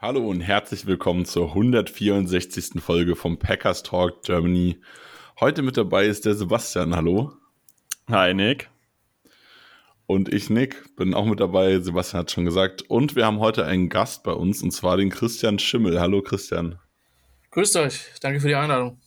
[0.00, 2.80] Hallo und herzlich willkommen zur 164.
[2.80, 4.80] Folge vom Packers Talk Germany.
[5.40, 6.94] Heute mit dabei ist der Sebastian.
[6.94, 7.32] Hallo.
[8.08, 8.70] Hi, Nick.
[10.06, 11.80] Und ich, Nick, bin auch mit dabei.
[11.80, 12.82] Sebastian hat schon gesagt.
[12.82, 16.00] Und wir haben heute einen Gast bei uns, und zwar den Christian Schimmel.
[16.00, 16.78] Hallo, Christian.
[17.50, 18.04] Grüßt euch.
[18.20, 19.00] Danke für die Einladung.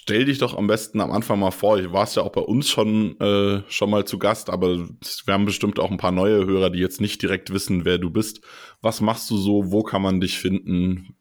[0.00, 1.76] Stell dich doch am besten am Anfang mal vor.
[1.76, 5.44] Ich warst ja auch bei uns schon, äh, schon mal zu Gast, aber wir haben
[5.44, 8.40] bestimmt auch ein paar neue Hörer, die jetzt nicht direkt wissen, wer du bist.
[8.80, 9.72] Was machst du so?
[9.72, 11.16] Wo kann man dich finden?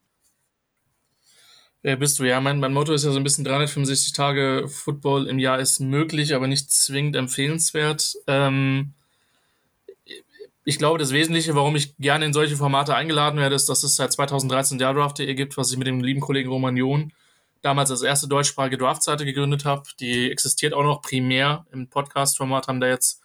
[1.81, 2.23] Wer bist du?
[2.23, 5.79] Ja, mein, mein Motto ist ja so ein bisschen 365 Tage Football im Jahr ist
[5.79, 8.13] möglich, aber nicht zwingend empfehlenswert.
[8.27, 8.93] Ähm,
[10.65, 13.95] ich glaube, das Wesentliche, warum ich gerne in solche Formate eingeladen werde, ist, dass es
[13.95, 17.11] seit 2013 der Draft.de gibt, was ich mit dem lieben Kollegen Roman John
[17.61, 19.83] damals als erste deutschsprachige Draft-Seite gegründet habe.
[19.99, 23.21] Die existiert auch noch primär im Podcast-Format, haben da jetzt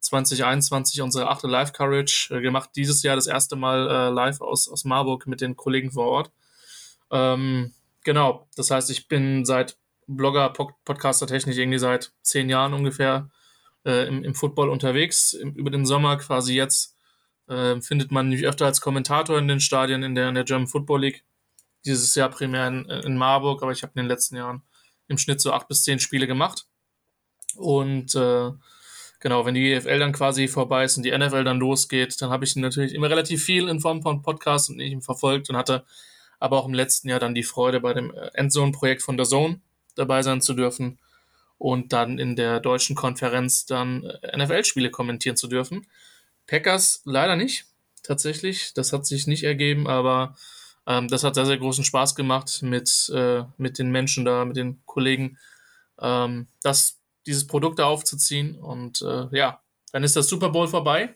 [0.00, 2.70] 2021 unsere achte Live-Coverage äh, gemacht.
[2.76, 6.32] Dieses Jahr das erste Mal äh, live aus, aus Marburg mit den Kollegen vor Ort.
[7.10, 7.72] Ähm,
[8.04, 9.76] genau, das heißt, ich bin seit
[10.06, 13.30] Blogger, Podcaster technisch irgendwie seit zehn Jahren ungefähr
[13.86, 15.32] äh, im, im Football unterwegs.
[15.32, 16.96] Im, über den Sommer quasi jetzt
[17.48, 20.68] äh, findet man mich öfter als Kommentator in den Stadien in der, in der German
[20.68, 21.24] Football League
[21.84, 24.62] dieses Jahr primär in, in Marburg, aber ich habe in den letzten Jahren
[25.08, 26.66] im Schnitt so acht bis zehn Spiele gemacht.
[27.56, 28.50] Und äh,
[29.20, 32.44] genau, wenn die EFL dann quasi vorbei ist und die NFL dann losgeht, dann habe
[32.44, 35.84] ich natürlich immer relativ viel in Form von Podcasts und ich verfolgt und hatte
[36.40, 39.60] aber auch im letzten Jahr dann die Freude, bei dem Endzone-Projekt von der Zone
[39.94, 40.98] dabei sein zu dürfen
[41.58, 45.86] und dann in der deutschen Konferenz dann NFL-Spiele kommentieren zu dürfen.
[46.46, 47.66] Packers leider nicht,
[48.02, 48.74] tatsächlich.
[48.74, 50.36] Das hat sich nicht ergeben, aber
[50.86, 54.56] ähm, das hat sehr, sehr großen Spaß gemacht mit, äh, mit den Menschen da, mit
[54.56, 55.38] den Kollegen,
[56.00, 58.56] ähm, das, dieses Produkt da aufzuziehen.
[58.56, 59.60] Und äh, ja,
[59.92, 61.14] dann ist das Super Bowl vorbei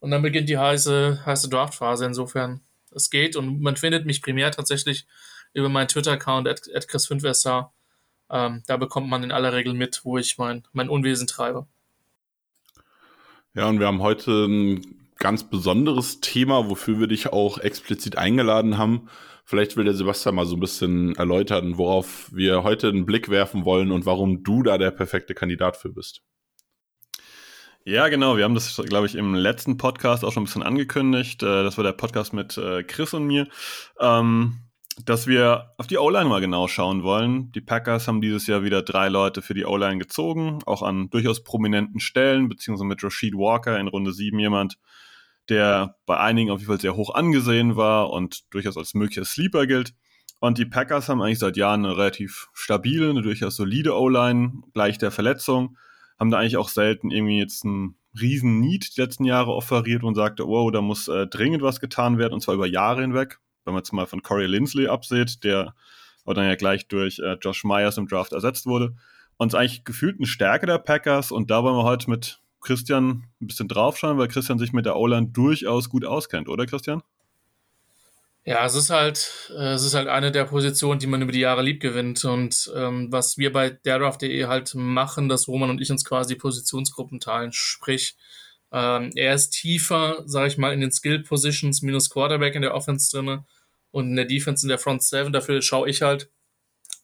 [0.00, 2.06] und dann beginnt die heiße, heiße Draftphase.
[2.06, 2.60] Insofern,
[2.90, 5.06] es geht und man findet mich primär tatsächlich
[5.52, 7.70] über meinen Twitter-Account at, at Chris5SR.
[8.30, 11.66] Ähm, da bekommt man in aller Regel mit, wo ich mein, mein Unwesen treibe.
[13.54, 18.78] Ja, und wir haben heute ein ganz besonderes Thema, wofür wir dich auch explizit eingeladen
[18.78, 19.08] haben.
[19.44, 23.64] Vielleicht will der Sebastian mal so ein bisschen erläutern, worauf wir heute einen Blick werfen
[23.64, 26.22] wollen und warum du da der perfekte Kandidat für bist.
[27.84, 28.36] Ja, genau.
[28.36, 31.42] Wir haben das, glaube ich, im letzten Podcast auch schon ein bisschen angekündigt.
[31.42, 33.48] Äh, das war der Podcast mit äh, Chris und mir.
[33.98, 34.58] Ähm,
[35.04, 37.52] dass wir auf die O-Line mal genau schauen wollen.
[37.52, 41.44] Die Packers haben dieses Jahr wieder drei Leute für die O-Line gezogen, auch an durchaus
[41.44, 44.76] prominenten Stellen, beziehungsweise mit Rashid Walker in Runde 7 jemand,
[45.48, 49.66] der bei einigen auf jeden Fall sehr hoch angesehen war und durchaus als möglicher Sleeper
[49.66, 49.94] gilt.
[50.40, 54.98] Und die Packers haben eigentlich seit Jahren eine relativ stabile, eine durchaus solide O-Line, gleich
[54.98, 55.76] der Verletzung,
[56.18, 60.14] haben da eigentlich auch selten irgendwie jetzt einen riesen Need die letzten Jahre offeriert und
[60.14, 63.74] sagte, wow, da muss äh, dringend was getan werden und zwar über Jahre hinweg wenn
[63.74, 65.74] man jetzt mal von Corey Lindsley absieht, der
[66.24, 68.96] aber dann ja gleich durch äh, Josh Myers im Draft ersetzt wurde.
[69.36, 72.40] Und es ist eigentlich gefühlt eine Stärke der Packers und da wollen wir heute mit
[72.60, 77.02] Christian ein bisschen draufschauen, weil Christian sich mit der O-Line durchaus gut auskennt, oder Christian?
[78.44, 81.40] Ja, es ist halt, äh, es ist halt eine der Positionen, die man über die
[81.40, 82.24] Jahre lieb gewinnt.
[82.24, 87.20] Und ähm, was wir bei derdraft.de halt machen, dass Roman und ich uns quasi Positionsgruppen
[87.20, 87.52] teilen.
[87.52, 88.16] Sprich,
[88.72, 92.74] ähm, er ist tiefer, sage ich mal, in den Skill Positions minus Quarterback in der
[92.74, 93.44] Offense drinne
[93.90, 95.30] und in der Defense in der Front 7.
[95.30, 96.30] Dafür schaue ich halt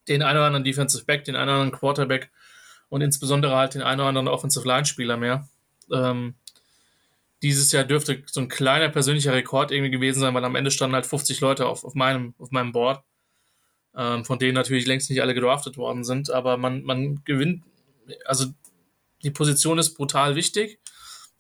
[0.09, 2.31] den einen oder anderen Defensive Back, den einen oder anderen Quarterback
[2.95, 5.49] und insbesondere halt den einen oder anderen Offensive Line Spieler mehr.
[5.93, 6.37] Ähm,
[7.43, 10.95] dieses Jahr dürfte so ein kleiner persönlicher Rekord irgendwie gewesen sein, weil am Ende standen
[10.95, 13.03] halt 50 Leute auf, auf, meinem, auf meinem Board,
[13.97, 17.65] ähm, von denen natürlich längst nicht alle gedraftet worden sind, aber man, man gewinnt,
[18.27, 18.47] also
[19.25, 20.79] die Position ist brutal wichtig.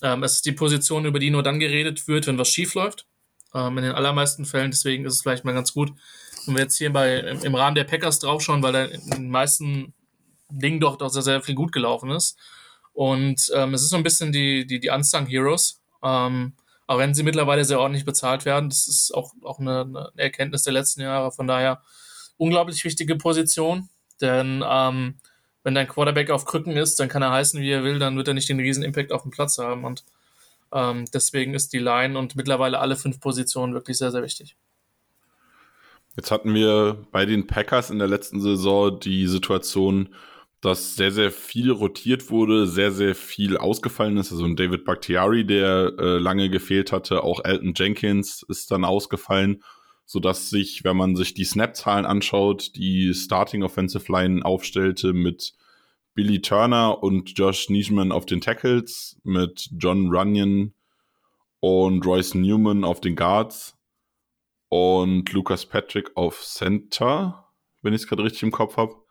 [0.03, 3.07] Ähm, es ist die Position, über die nur dann geredet wird, wenn was schief läuft
[3.55, 4.73] ähm, in den allermeisten Fällen.
[4.73, 5.93] Deswegen ist es vielleicht mal ganz gut,
[6.47, 9.95] wenn wir jetzt hier bei, im, Rahmen der Packers draufschauen, weil da in den meisten
[10.51, 12.39] Dingen doch, doch sehr, sehr viel gut gelaufen ist.
[12.93, 15.81] Und ähm, es ist so ein bisschen die, die, die Unsung Heroes.
[16.03, 16.55] Ähm,
[16.87, 20.63] auch wenn sie mittlerweile sehr ordentlich bezahlt werden, das ist auch, auch eine, eine Erkenntnis
[20.63, 21.33] der letzten Jahre.
[21.33, 21.83] Von daher
[22.37, 23.89] unglaublich wichtige Position,
[24.21, 25.17] denn ähm,
[25.63, 28.29] wenn dein Quarterback auf Krücken ist, dann kann er heißen, wie er will, dann wird
[28.29, 29.85] er nicht den riesen Impact auf dem Platz haben.
[29.85, 30.05] Und
[30.73, 34.57] ähm, deswegen ist die Line und mittlerweile alle fünf Positionen wirklich sehr, sehr wichtig.
[36.17, 40.15] Jetzt hatten wir bei den Packers in der letzten Saison die Situation,
[40.65, 44.33] dass sehr, sehr viel rotiert wurde, sehr, sehr viel ausgefallen ist.
[44.33, 49.63] Also ein David Bakhtiari, der äh, lange gefehlt hatte, auch Elton Jenkins ist dann ausgefallen,
[50.07, 55.53] so dass sich, wenn man sich die Snap-Zahlen anschaut, die Starting Offensive Line aufstellte mit
[56.15, 60.73] Billy Turner und Josh Nischman auf den Tackles, mit John Runyon
[61.61, 63.77] und Royce Newman auf den Guards
[64.71, 67.53] und Lucas Patrick auf Center,
[67.83, 69.04] wenn ich es gerade richtig im Kopf habe.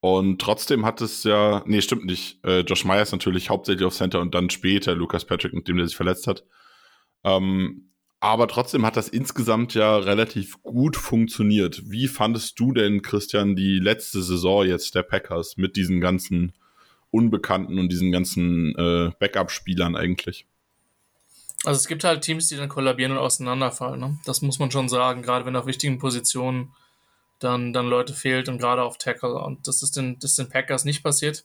[0.00, 2.44] Und trotzdem hat es ja, nee, stimmt nicht.
[2.44, 5.86] Äh, Josh Myers natürlich hauptsächlich auf Center und dann später Lucas Patrick, mit dem der
[5.86, 6.44] sich verletzt hat.
[7.24, 7.88] Ähm,
[8.20, 11.82] aber trotzdem hat das insgesamt ja relativ gut funktioniert.
[11.88, 16.52] Wie fandest du denn, Christian, die letzte Saison jetzt der Packers mit diesen ganzen
[17.10, 20.46] Unbekannten und diesen ganzen äh, Backup-Spielern eigentlich?
[21.64, 24.00] Also es gibt halt Teams, die dann kollabieren und auseinanderfallen.
[24.00, 24.18] Ne?
[24.24, 26.72] Das muss man schon sagen, gerade wenn auf wichtigen Positionen
[27.38, 29.34] dann, dann Leute fehlt und gerade auf Tackle.
[29.34, 31.44] Und das ist den, das ist den Packers nicht passiert.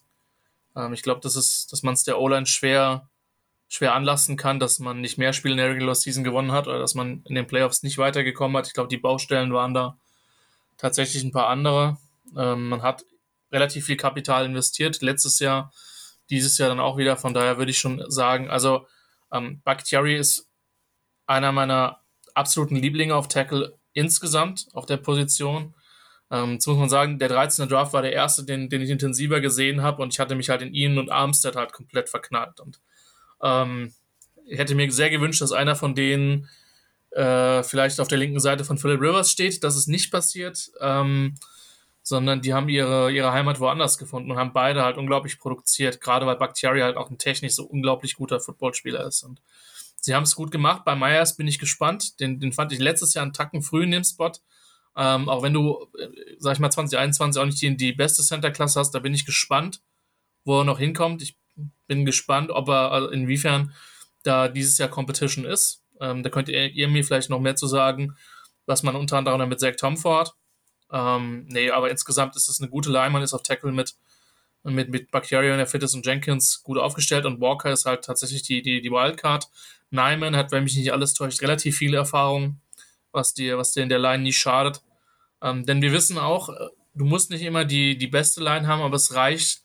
[0.76, 3.08] Ähm, ich glaube, das dass man es der O-Line schwer,
[3.68, 6.78] schwer anlassen kann, dass man nicht mehr Spiele in der Regular Season gewonnen hat oder
[6.78, 8.66] dass man in den Playoffs nicht weitergekommen hat.
[8.66, 9.98] Ich glaube, die Baustellen waren da
[10.76, 11.98] tatsächlich ein paar andere.
[12.36, 13.04] Ähm, man hat
[13.52, 15.72] relativ viel Kapital investiert, letztes Jahr,
[16.30, 17.16] dieses Jahr dann auch wieder.
[17.16, 18.86] Von daher würde ich schon sagen, also
[19.32, 20.48] ähm, Bakhtiari ist
[21.26, 22.00] einer meiner
[22.34, 25.74] absoluten Lieblinge auf Tackle insgesamt auf der Position.
[26.34, 27.68] Ähm, jetzt muss man sagen, der 13.
[27.68, 30.62] Draft war der erste, den, den ich intensiver gesehen habe und ich hatte mich halt
[30.62, 32.58] in ihn und Armstead halt komplett verknallt.
[32.58, 32.80] Und
[33.40, 33.94] ähm,
[34.46, 36.48] ich hätte mir sehr gewünscht, dass einer von denen
[37.12, 39.62] äh, vielleicht auf der linken Seite von Philip Rivers steht.
[39.62, 41.36] Das ist nicht passiert, ähm,
[42.02, 46.26] sondern die haben ihre, ihre Heimat woanders gefunden und haben beide halt unglaublich produziert, gerade
[46.26, 49.22] weil Bakhtiari halt auch ein technisch so unglaublich guter Footballspieler ist.
[49.22, 49.40] Und
[50.00, 50.84] sie haben es gut gemacht.
[50.84, 52.18] Bei Myers bin ich gespannt.
[52.18, 54.32] Den, den fand ich letztes Jahr einen Tacken früh in dem Spot.
[54.96, 56.08] Ähm, auch wenn du, äh,
[56.38, 59.80] sag ich mal, 2021 auch nicht die, die beste Center-Klasse hast, da bin ich gespannt,
[60.44, 61.22] wo er noch hinkommt.
[61.22, 61.36] Ich
[61.86, 63.74] bin gespannt, ob er, also inwiefern
[64.22, 65.82] da dieses Jahr Competition ist.
[66.00, 68.16] Ähm, da könnt ihr, ihr, mir vielleicht noch mehr zu sagen,
[68.66, 70.34] was man unter anderem mit Zach Tom vorhat.
[70.92, 73.10] Ähm, nee, aber insgesamt ist es eine gute Line.
[73.10, 73.96] Man ist auf Tackle mit,
[74.62, 78.62] mit, mit Bacteria, der Fitness und Jenkins gut aufgestellt und Walker ist halt tatsächlich die,
[78.62, 79.48] die, die Wildcard.
[79.90, 82.60] Nyman hat, wenn mich nicht alles täuscht, relativ viele Erfahrungen
[83.14, 84.82] was dir, was dir in der Line nie schadet.
[85.44, 88.80] Ähm, denn wir wissen auch, äh, du musst nicht immer die, die beste Line haben,
[88.80, 89.62] aber es reicht,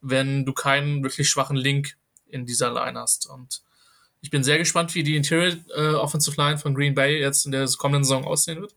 [0.00, 1.96] wenn du keinen wirklich schwachen Link
[2.28, 3.28] in dieser Line hast.
[3.28, 3.62] Und
[4.22, 7.52] ich bin sehr gespannt, wie die Interior äh, Offensive Line von Green Bay jetzt in
[7.52, 8.74] der kommenden Saison aussehen wird.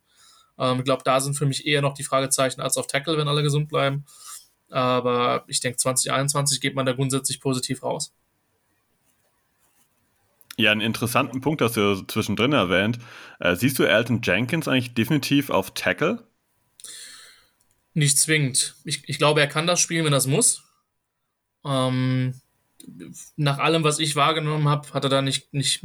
[0.59, 3.29] Ähm, ich glaube, da sind für mich eher noch die Fragezeichen als auf Tackle, wenn
[3.29, 4.05] alle gesund bleiben.
[4.69, 8.13] Aber ich denke, 2021 geht man da grundsätzlich positiv raus.
[10.57, 12.99] Ja, einen interessanten Punkt hast du zwischendrin erwähnt.
[13.39, 16.27] Äh, siehst du Elton Jenkins eigentlich definitiv auf Tackle?
[17.93, 18.75] Nicht zwingend.
[18.85, 20.63] Ich, ich glaube, er kann das spielen, wenn er es muss.
[21.65, 22.39] Ähm,
[23.35, 25.83] nach allem, was ich wahrgenommen habe, hat er da nicht, nicht,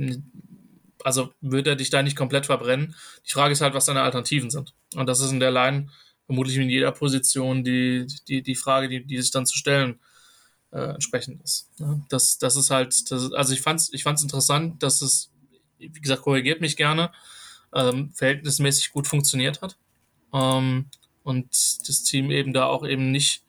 [1.03, 2.94] also würde er dich da nicht komplett verbrennen.
[3.26, 4.75] Die Frage ist halt, was seine Alternativen sind.
[4.94, 5.88] Und das ist in der Line
[6.26, 10.00] vermutlich in jeder Position die, die, die Frage, die, die sich dann zu stellen
[10.73, 11.70] äh, entsprechend ist.
[11.79, 15.31] Ja, das, das ist halt, das, also ich fand's, ich fand's interessant, dass es,
[15.79, 17.12] wie gesagt, korrigiert mich gerne,
[17.73, 19.76] ähm, verhältnismäßig gut funktioniert hat.
[20.32, 20.90] Ähm,
[21.26, 21.49] und
[21.88, 23.42] das Team eben da auch eben nicht,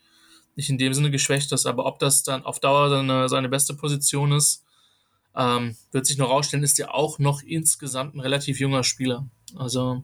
[0.56, 3.76] nicht in dem Sinne geschwächt ist, aber ob das dann auf Dauer seine, seine beste
[3.76, 4.66] Position ist,
[5.36, 9.28] ähm, wird sich noch rausstellen, ist ja auch noch insgesamt ein relativ junger Spieler.
[9.56, 10.04] Also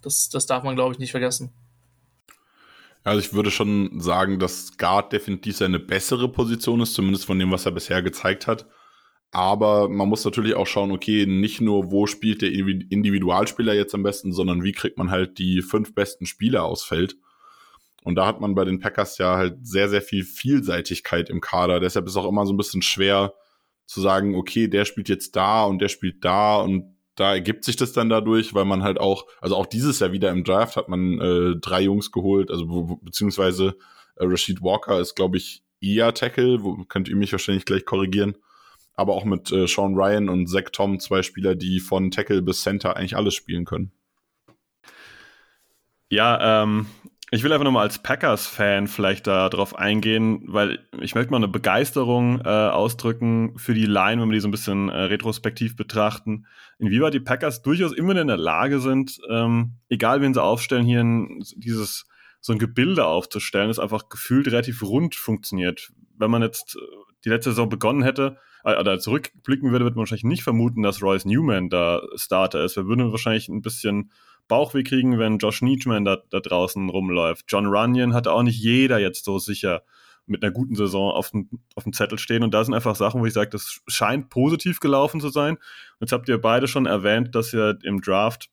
[0.00, 1.50] das, das darf man, glaube ich, nicht vergessen.
[3.02, 7.50] Also ich würde schon sagen, dass Guard definitiv seine bessere Position ist, zumindest von dem,
[7.50, 8.66] was er bisher gezeigt hat.
[9.30, 14.02] Aber man muss natürlich auch schauen, okay, nicht nur, wo spielt der Individualspieler jetzt am
[14.02, 17.16] besten, sondern wie kriegt man halt die fünf besten Spieler aus Feld.
[18.04, 21.78] Und da hat man bei den Packers ja halt sehr, sehr viel Vielseitigkeit im Kader.
[21.78, 23.34] Deshalb ist auch immer so ein bisschen schwer
[23.84, 27.76] zu sagen, okay, der spielt jetzt da und der spielt da und da ergibt sich
[27.76, 30.88] das dann dadurch, weil man halt auch, also auch dieses Jahr wieder im Draft hat
[30.88, 33.76] man äh, drei Jungs geholt, also beziehungsweise
[34.16, 38.36] äh, Rashid Walker ist, glaube ich, eher Tackle, wo, könnt ihr mich wahrscheinlich gleich korrigieren.
[38.98, 42.62] Aber auch mit äh, Sean Ryan und Zach Tom, zwei Spieler, die von Tackle bis
[42.62, 43.92] Center eigentlich alles spielen können.
[46.08, 46.86] Ja, ähm,
[47.30, 52.40] ich will einfach nochmal als Packers-Fan vielleicht darauf eingehen, weil ich möchte mal eine Begeisterung
[52.40, 56.46] äh, ausdrücken für die Line, wenn wir die so ein bisschen äh, retrospektiv betrachten.
[56.80, 61.04] Inwieweit die Packers durchaus immer in der Lage sind, ähm, egal wen sie aufstellen, hier
[61.04, 62.08] ein, dieses
[62.40, 65.92] so ein Gebilde aufzustellen, das einfach gefühlt relativ rund funktioniert.
[66.16, 66.80] Wenn man jetzt äh,
[67.24, 71.02] die letzte Saison begonnen hätte, äh, oder zurückblicken würde, würde man wahrscheinlich nicht vermuten, dass
[71.02, 72.76] Royce Newman da Starter ist.
[72.76, 74.10] Wir würden wahrscheinlich ein bisschen
[74.48, 77.44] Bauchweh kriegen, wenn Josh Nietzschmann da, da draußen rumläuft.
[77.48, 79.82] John Runyon hatte auch nicht jeder jetzt so sicher
[80.26, 82.42] mit einer guten Saison auf dem, auf dem Zettel stehen.
[82.42, 85.58] Und da sind einfach Sachen, wo ich sage, das scheint positiv gelaufen zu sein.
[86.00, 88.50] Jetzt habt ihr beide schon erwähnt, dass ihr im Draft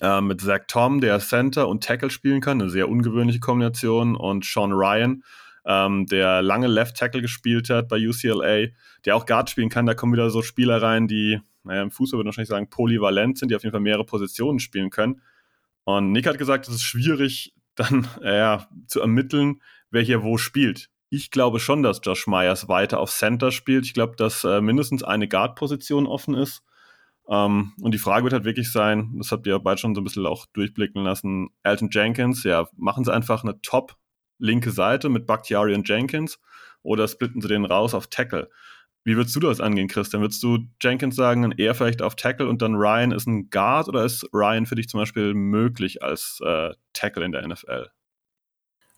[0.00, 4.44] äh, mit Zach Tom, der Center und Tackle spielen kann, eine sehr ungewöhnliche Kombination, und
[4.44, 5.24] Sean Ryan,
[5.64, 8.68] ähm, der lange Left Tackle gespielt hat bei UCLA,
[9.04, 9.86] der auch Guard spielen kann.
[9.86, 13.38] Da kommen wieder so Spieler rein, die, naja, im Fußball würde ich wahrscheinlich sagen, polyvalent
[13.38, 15.20] sind, die auf jeden Fall mehrere Positionen spielen können.
[15.84, 20.90] Und Nick hat gesagt, es ist schwierig, dann äh, zu ermitteln, wer hier wo spielt.
[21.08, 23.84] Ich glaube schon, dass Josh Myers weiter auf Center spielt.
[23.84, 26.62] Ich glaube, dass äh, mindestens eine Guard-Position offen ist.
[27.28, 30.04] Ähm, und die Frage wird halt wirklich sein, das habt ihr beide schon so ein
[30.04, 33.96] bisschen auch durchblicken lassen, Elton Jenkins, ja, machen sie einfach eine top
[34.40, 36.38] linke Seite mit Bakhtiari und Jenkins
[36.82, 38.50] oder splitten sie den raus auf Tackle?
[39.02, 40.20] Wie würdest du das angehen, Christian?
[40.20, 44.04] Würdest du Jenkins sagen, eher vielleicht auf Tackle und dann Ryan ist ein Guard oder
[44.04, 47.88] ist Ryan für dich zum Beispiel möglich als äh, Tackle in der NFL?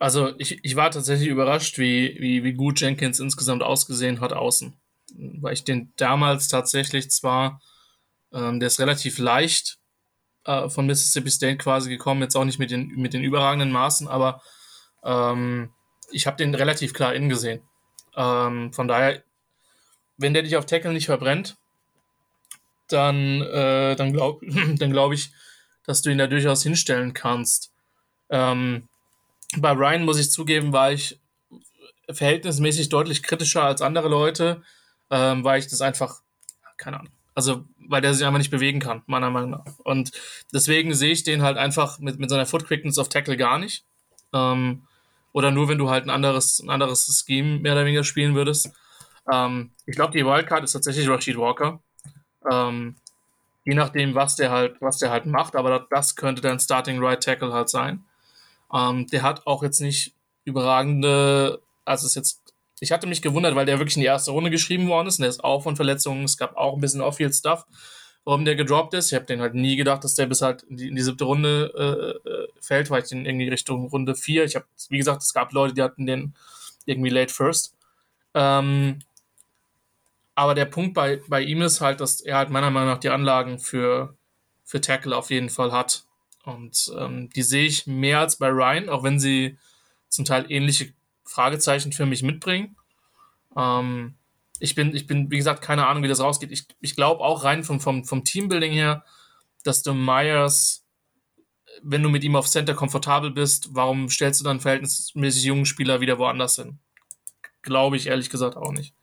[0.00, 4.74] Also ich, ich war tatsächlich überrascht, wie, wie, wie gut Jenkins insgesamt ausgesehen hat außen.
[5.40, 7.60] Weil ich den damals tatsächlich zwar,
[8.32, 9.78] ähm, der ist relativ leicht
[10.44, 14.08] äh, von Mississippi State quasi gekommen, jetzt auch nicht mit den, mit den überragenden Maßen,
[14.08, 14.42] aber
[15.04, 15.70] ähm,
[16.10, 17.62] ich habe den relativ klar innen gesehen.
[18.16, 19.22] Ähm, von daher,
[20.16, 21.56] wenn der dich auf Tackle nicht verbrennt,
[22.88, 24.46] dann, äh, dann glaube
[24.78, 25.32] glaub ich,
[25.84, 27.72] dass du ihn da durchaus hinstellen kannst.
[28.30, 28.88] Ähm,
[29.56, 31.20] bei Ryan muss ich zugeben, war ich
[32.10, 34.62] verhältnismäßig deutlich kritischer als andere Leute,
[35.10, 36.20] ähm, weil ich das einfach,
[36.76, 39.64] keine Ahnung, also weil der sich einfach nicht bewegen kann, meiner Meinung nach.
[39.84, 40.12] Und
[40.52, 43.84] deswegen sehe ich den halt einfach mit, mit seiner Foot Quickness auf Tackle gar nicht.
[44.32, 44.86] Ähm,
[45.32, 48.70] oder nur, wenn du halt ein anderes, ein anderes Scheme mehr oder weniger spielen würdest.
[49.32, 51.80] Ähm, ich glaube, die Wildcard ist tatsächlich Rashid Walker.
[52.50, 52.96] Ähm,
[53.64, 57.22] je nachdem, was der halt, was der halt macht, aber das könnte dann Starting Right
[57.22, 58.04] Tackle halt sein.
[58.72, 62.40] Ähm, der hat auch jetzt nicht überragende, also es jetzt,
[62.80, 65.22] ich hatte mich gewundert, weil der wirklich in die erste Runde geschrieben worden ist und
[65.22, 67.64] der ist auch von Verletzungen, es gab auch ein bisschen Off-Field-Stuff,
[68.24, 69.12] warum der gedroppt ist.
[69.12, 71.24] Ich habe den halt nie gedacht, dass der bis halt in die, in die siebte
[71.24, 75.34] Runde äh, fällt, weil ich den irgendwie Richtung Runde 4, ich habe, wie gesagt, es
[75.34, 76.34] gab Leute, die hatten den
[76.86, 77.74] irgendwie late first.
[78.34, 79.00] Ähm,
[80.34, 83.10] aber der Punkt bei, bei ihm ist halt, dass er halt meiner Meinung nach die
[83.10, 84.16] Anlagen für,
[84.64, 86.04] für Tackle auf jeden Fall hat.
[86.44, 89.58] Und ähm, die sehe ich mehr als bei Ryan, auch wenn sie
[90.08, 90.92] zum Teil ähnliche
[91.24, 92.76] Fragezeichen für mich mitbringen.
[93.56, 94.14] Ähm,
[94.58, 96.52] ich bin, ich bin, wie gesagt, keine Ahnung, wie das rausgeht.
[96.52, 99.04] Ich, ich glaube auch rein vom, vom, vom Teambuilding her,
[99.64, 100.81] dass du Myers,
[101.82, 106.00] wenn du mit ihm auf Center komfortabel bist, warum stellst du dann verhältnismäßig jungen Spieler
[106.00, 106.78] wieder woanders hin?
[107.62, 108.94] Glaube ich ehrlich gesagt auch nicht.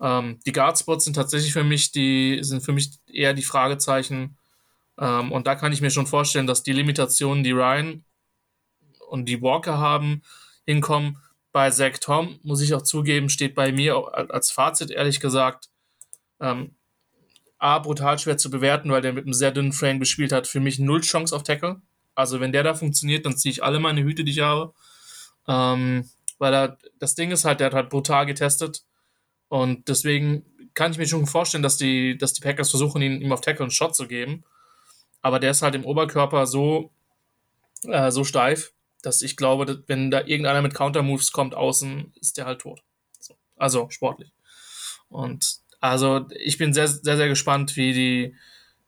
[0.00, 4.36] Ähm, die Guardspots sind tatsächlich für mich die, sind für mich eher die Fragezeichen,
[4.98, 8.04] ähm, und da kann ich mir schon vorstellen, dass die Limitationen, die Ryan
[9.08, 10.22] und die Walker haben,
[10.64, 11.18] hinkommen.
[11.52, 13.96] Bei Zach Tom, muss ich auch zugeben, steht bei mir
[14.30, 15.70] als Fazit, ehrlich gesagt,
[16.40, 16.74] ähm,
[17.66, 20.46] A, brutal schwer zu bewerten, weil der mit einem sehr dünnen Frame gespielt hat.
[20.46, 21.80] Für mich null Chance auf Tackle.
[22.14, 24.72] Also wenn der da funktioniert, dann ziehe ich alle meine Hüte, die ich habe.
[25.48, 26.08] Ähm,
[26.38, 28.84] weil er, das Ding ist halt, der hat halt brutal getestet.
[29.48, 30.44] Und deswegen
[30.74, 33.64] kann ich mir schon vorstellen, dass die, dass die Packers versuchen, ihn, ihm auf Tackle
[33.64, 34.44] einen Shot zu geben
[35.26, 36.92] aber der ist halt im Oberkörper so,
[37.82, 42.36] äh, so steif, dass ich glaube, dass, wenn da irgendeiner mit Countermoves kommt außen, ist
[42.36, 42.84] der halt tot.
[43.18, 43.34] So.
[43.56, 44.30] Also sportlich.
[45.08, 48.34] Und also ich bin sehr, sehr, sehr gespannt, wie die,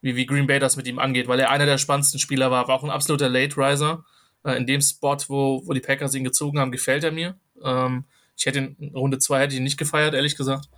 [0.01, 2.69] wie, wie Green Bay das mit ihm angeht, weil er einer der spannendsten Spieler war,
[2.69, 4.05] war auch ein absoluter Late Riser.
[4.45, 7.39] Äh, in dem Spot, wo, wo die Packers ihn gezogen haben, gefällt er mir.
[7.63, 8.05] Ähm,
[8.37, 10.69] ich hätte ihn, in Runde 2 hätte ich ihn nicht gefeiert, ehrlich gesagt.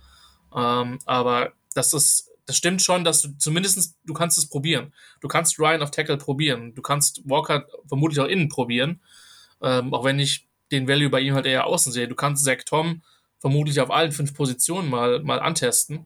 [0.55, 4.93] Ähm, aber das ist das stimmt schon, dass du zumindest, du kannst es probieren.
[5.21, 6.73] Du kannst Ryan auf Tackle probieren.
[6.75, 8.99] Du kannst Walker vermutlich auch innen probieren.
[9.61, 12.07] Ähm, auch wenn ich den Value bei ihm halt eher außen sehe.
[12.07, 13.03] Du kannst Zach Tom
[13.41, 16.05] vermutlich auf allen fünf Positionen mal, mal antesten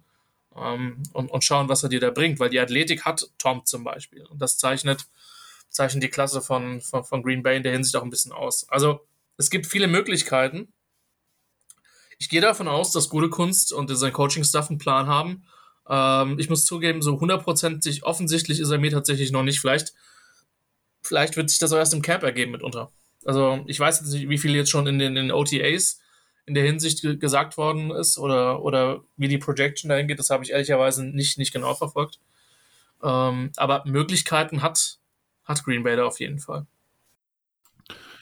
[0.56, 3.84] ähm, und, und schauen, was er dir da bringt, weil die Athletik hat Tom zum
[3.84, 4.26] Beispiel.
[4.26, 5.06] Und das zeichnet,
[5.70, 8.68] zeichnet die Klasse von, von, von Green Bay in der Hinsicht auch ein bisschen aus.
[8.70, 9.06] Also
[9.38, 10.74] es gibt viele Möglichkeiten.
[12.18, 15.46] Ich gehe davon aus, dass gute Kunst und sein Coaching-Staff einen Plan haben
[15.88, 19.60] ähm, ich muss zugeben, so hundertprozentig offensichtlich ist er mir tatsächlich noch nicht.
[19.60, 19.94] Vielleicht,
[21.02, 22.92] vielleicht wird sich das auch erst im Camp ergeben mitunter.
[23.24, 26.00] Also ich weiß jetzt nicht, wie viel jetzt schon in den, in den OTAs
[26.46, 30.20] in der Hinsicht gesagt worden ist oder, oder wie die Projection dahin geht.
[30.20, 32.20] Das habe ich ehrlicherweise nicht, nicht genau verfolgt.
[33.04, 35.00] Ähm, aber Möglichkeiten hat,
[35.44, 36.68] hat Green Bay da auf jeden Fall.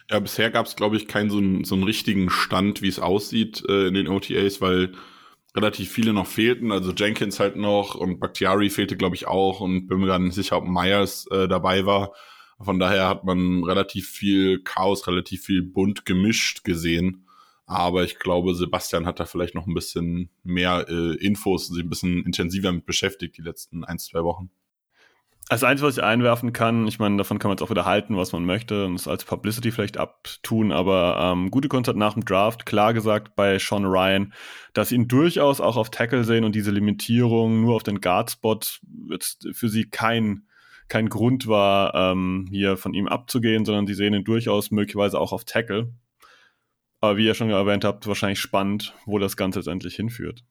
[0.09, 3.63] Ja, bisher gab es, glaube ich, keinen so, so einen richtigen Stand, wie es aussieht
[3.67, 4.93] äh, in den OTAs, weil
[5.55, 6.71] relativ viele noch fehlten.
[6.71, 9.59] Also Jenkins halt noch und Bakhtiari fehlte, glaube ich, auch.
[9.59, 12.13] Und bin mir gar nicht sicher, ob Myers äh, dabei war.
[12.59, 17.22] Von daher hat man relativ viel Chaos, relativ viel bunt gemischt gesehen.
[17.65, 21.89] Aber ich glaube, Sebastian hat da vielleicht noch ein bisschen mehr äh, Infos, sich ein
[21.89, 24.51] bisschen intensiver mit beschäftigt die letzten ein, zwei Wochen.
[25.49, 28.15] Als eins, was ich einwerfen kann, ich meine, davon kann man jetzt auch wieder halten,
[28.15, 32.23] was man möchte und es als Publicity vielleicht abtun, aber ähm, gute hat nach dem
[32.23, 34.33] Draft klar gesagt bei Sean Ryan,
[34.73, 38.59] dass sie ihn durchaus auch auf Tackle sehen und diese Limitierung nur auf den Guard-Spot
[39.09, 40.47] jetzt für sie kein,
[40.87, 45.33] kein Grund war, ähm, hier von ihm abzugehen, sondern sie sehen ihn durchaus möglicherweise auch
[45.33, 45.91] auf Tackle.
[47.03, 50.45] Aber wie ihr schon erwähnt habt, wahrscheinlich spannend, wo das Ganze letztendlich hinführt.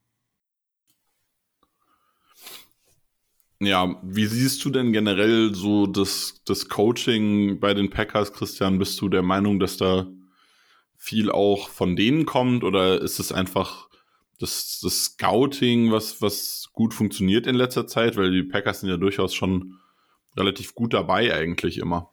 [3.59, 8.79] Ja, wie siehst du denn generell so das, das Coaching bei den Packers, Christian?
[8.79, 10.07] Bist du der Meinung, dass da
[10.99, 13.89] viel auch von denen kommt oder ist es einfach
[14.39, 18.19] das, das Scouting, was, was gut funktioniert in letzter Zeit?
[18.19, 19.79] Weil die Packers sind ja durchaus schon
[20.37, 22.12] relativ gut dabei eigentlich immer.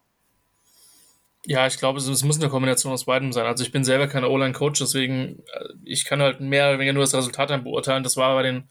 [1.46, 3.46] Ja, ich glaube, es, muss eine Kombination aus beidem sein.
[3.46, 7.02] Also ich bin selber kein O-Line-Coach, deswegen äh, ich kann halt mehr oder weniger nur
[7.02, 8.02] das Resultat dann beurteilen.
[8.02, 8.70] Das war bei den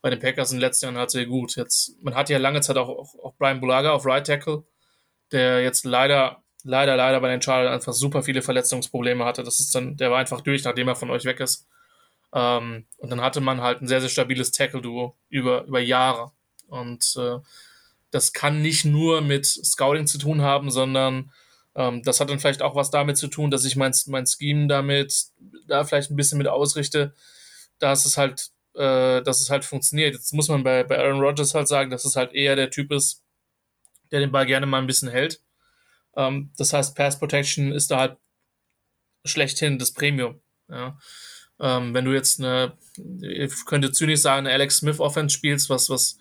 [0.00, 1.56] bei den Packers in den letzten Jahren halt sehr gut.
[1.56, 4.64] Jetzt, man hatte ja lange Zeit auch, auch, auch Brian Bulaga auf Right Tackle,
[5.32, 9.42] der jetzt leider, leider, leider bei den Chargers einfach super viele Verletzungsprobleme hatte.
[9.42, 11.68] Das ist dann, der war einfach durch, nachdem er von euch weg ist.
[12.32, 16.32] Ähm, und dann hatte man halt ein sehr, sehr stabiles Tackle-Duo über, über Jahre.
[16.68, 17.38] Und äh,
[18.10, 21.30] das kann nicht nur mit Scouting zu tun haben, sondern
[21.74, 24.66] ähm, das hat dann vielleicht auch was damit zu tun, dass ich mein, mein Scheme
[24.68, 25.26] damit
[25.66, 27.14] da vielleicht ein bisschen mit ausrichte,
[27.78, 30.14] dass es halt äh, dass es halt funktioniert.
[30.14, 32.92] Jetzt muss man bei, bei Aaron Rodgers halt sagen, dass es halt eher der Typ
[32.92, 33.24] ist,
[34.10, 35.42] der den Ball gerne mal ein bisschen hält.
[36.16, 38.16] Ähm, das heißt, Pass Protection ist da halt
[39.24, 40.40] schlechthin das Premium.
[40.68, 40.98] Ja.
[41.58, 42.78] Ähm, wenn du jetzt eine,
[43.20, 46.16] ich könnte zynisch sagen, eine Alex Smith Offense spielst, was, was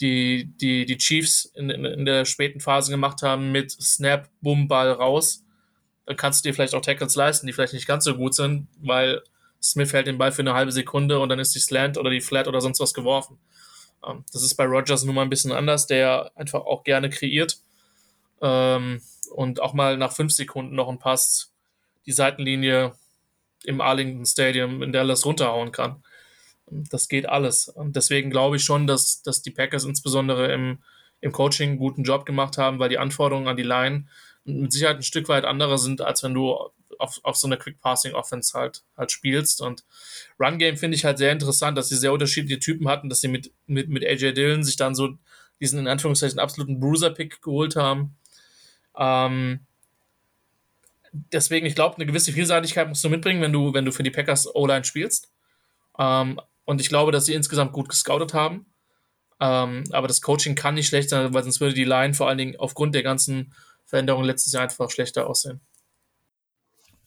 [0.00, 4.68] die, die, die Chiefs in, in, in der späten Phase gemacht haben mit Snap, Boom,
[4.68, 5.44] Ball raus,
[6.04, 8.68] dann kannst du dir vielleicht auch Tackles leisten, die vielleicht nicht ganz so gut sind,
[8.80, 9.22] weil
[9.62, 12.20] Smith hält den Ball für eine halbe Sekunde und dann ist die Slant oder die
[12.20, 13.38] Flat oder sonst was geworfen.
[14.06, 17.58] Ähm, das ist bei Rogers nun mal ein bisschen anders, der einfach auch gerne kreiert
[18.42, 19.00] ähm,
[19.34, 21.52] und auch mal nach fünf Sekunden noch einen Pass
[22.06, 22.92] die Seitenlinie
[23.64, 26.04] im Arlington Stadium in Dallas runterhauen kann.
[26.66, 27.68] Das geht alles.
[27.68, 30.78] Und deswegen glaube ich schon, dass, dass die Packers insbesondere im,
[31.20, 34.06] im Coaching einen guten Job gemacht haben, weil die Anforderungen an die Line
[34.44, 36.56] mit Sicherheit ein Stück weit andere sind, als wenn du
[36.98, 39.60] auf, auf so einer Quick Passing Offense halt, halt spielst.
[39.60, 39.84] Und
[40.38, 43.28] Run Game finde ich halt sehr interessant, dass sie sehr unterschiedliche Typen hatten, dass sie
[43.28, 45.16] mit, mit, mit AJ Dillon sich dann so
[45.60, 48.16] diesen in Anführungszeichen absoluten Bruiser-Pick geholt haben.
[48.96, 49.60] Ähm,
[51.32, 54.10] deswegen, ich glaube, eine gewisse Vielseitigkeit musst du mitbringen, wenn du, wenn du für die
[54.10, 55.30] Packers O-Line spielst.
[55.98, 58.66] Ähm, und ich glaube, dass sie insgesamt gut gescoutet haben.
[59.40, 62.38] Ähm, aber das Coaching kann nicht schlecht sein, weil sonst würde die Line vor allen
[62.38, 65.60] Dingen aufgrund der ganzen Veränderungen letztes Jahr einfach schlechter aussehen.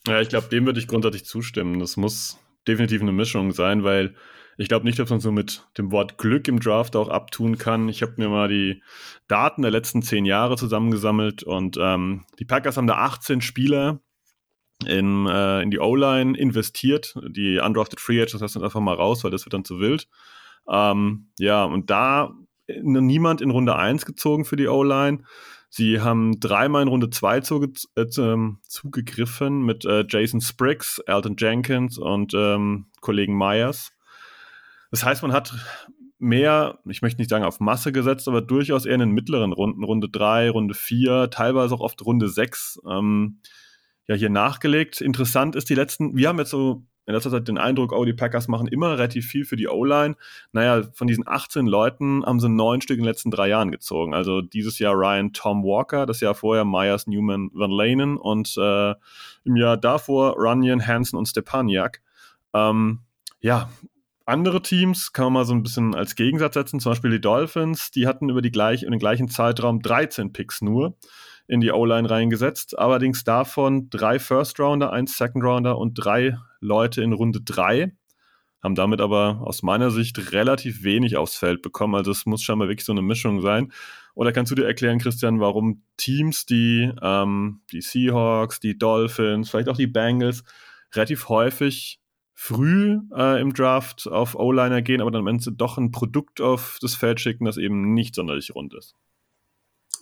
[0.07, 1.79] Ja, ich glaube, dem würde ich grundsätzlich zustimmen.
[1.79, 4.15] Das muss definitiv eine Mischung sein, weil
[4.57, 7.89] ich glaube nicht, dass man so mit dem Wort Glück im Draft auch abtun kann.
[7.89, 8.81] Ich habe mir mal die
[9.27, 14.01] Daten der letzten zehn Jahre zusammengesammelt und ähm, die Packers haben da 18 Spieler
[14.85, 17.15] in, äh, in die O-Line investiert.
[17.27, 20.07] Die undrafted Free Agents lassen einfach mal raus, weil das wird dann zu wild.
[20.69, 22.31] Ähm, ja, und da
[22.81, 25.23] niemand in Runde 1 gezogen für die O-Line.
[25.69, 31.35] Sie haben dreimal in Runde 2 zuge äh, ähm, zugegriffen mit äh, Jason Spriggs, Alton
[31.37, 33.91] Jenkins und ähm, Kollegen Myers.
[34.91, 35.53] Das heißt, man hat
[36.17, 39.83] mehr, ich möchte nicht sagen auf Masse gesetzt, aber durchaus eher in den mittleren Runden,
[39.83, 43.39] Runde 3, Runde 4, teilweise auch oft Runde 6, ähm,
[44.09, 45.01] ja, hier nachgelegt.
[45.01, 48.13] Interessant ist die letzten, wir haben jetzt so in letzter Zeit den Eindruck, oh, die
[48.13, 50.15] Packers machen immer relativ viel für die O-Line.
[50.51, 54.15] Naja, von diesen 18 Leuten haben sie neun Stück in den letzten drei Jahren gezogen.
[54.15, 58.95] Also dieses Jahr Ryan Tom Walker, das Jahr vorher Myers Newman Van Lanen und äh,
[59.43, 62.01] im Jahr davor Runyon, Hansen und Stepaniak.
[62.55, 63.01] Ähm,
[63.41, 63.69] ja,
[64.25, 67.91] andere Teams kann man mal so ein bisschen als Gegensatz setzen, zum Beispiel die Dolphins,
[67.91, 70.95] die hatten über die gleich, in den gleichen Zeitraum 13 Picks nur
[71.49, 72.77] in die O-Line reingesetzt.
[72.77, 77.91] Allerdings davon drei First Rounder, ein Second Rounder und drei Leute in Runde drei.
[78.61, 81.95] Haben damit aber aus meiner Sicht relativ wenig aufs Feld bekommen.
[81.95, 83.71] Also es muss scheinbar wirklich so eine Mischung sein.
[84.13, 89.69] Oder kannst du dir erklären, Christian, warum Teams, die ähm, die Seahawks, die Dolphins, vielleicht
[89.69, 90.43] auch die Bengals,
[90.93, 91.99] relativ häufig
[92.35, 96.77] früh äh, im Draft auf O-Liner gehen, aber dann am Ende doch ein Produkt auf
[96.79, 98.93] das Feld schicken, das eben nicht sonderlich rund ist?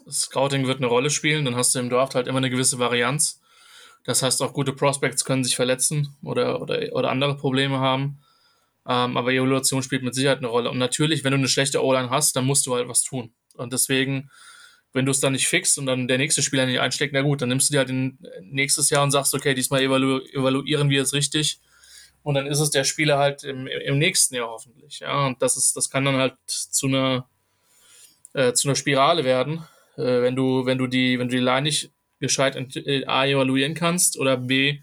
[0.09, 3.41] Scouting wird eine Rolle spielen, dann hast du im Draft halt immer eine gewisse Varianz.
[4.03, 8.19] Das heißt, auch gute Prospects können sich verletzen oder, oder, oder andere Probleme haben.
[8.87, 10.71] Ähm, aber Evaluation spielt mit Sicherheit eine Rolle.
[10.71, 13.33] Und natürlich, wenn du eine schlechte O-Line hast, dann musst du halt was tun.
[13.55, 14.29] Und deswegen,
[14.93, 17.41] wenn du es dann nicht fixst und dann der nächste Spieler nicht einsteckt, na gut,
[17.41, 21.01] dann nimmst du dir halt den, nächstes Jahr und sagst, okay, diesmal evalu evaluieren wir
[21.01, 21.59] es richtig.
[22.23, 24.99] Und dann ist es der Spieler halt im, im nächsten Jahr hoffentlich.
[24.99, 27.29] Ja, und das ist, das kann dann halt zu einer,
[28.33, 31.63] äh, zu einer Spirale werden, äh, wenn du, wenn du die, wenn du die Line
[31.63, 34.79] nicht gescheit äh, A evaluieren kannst oder B,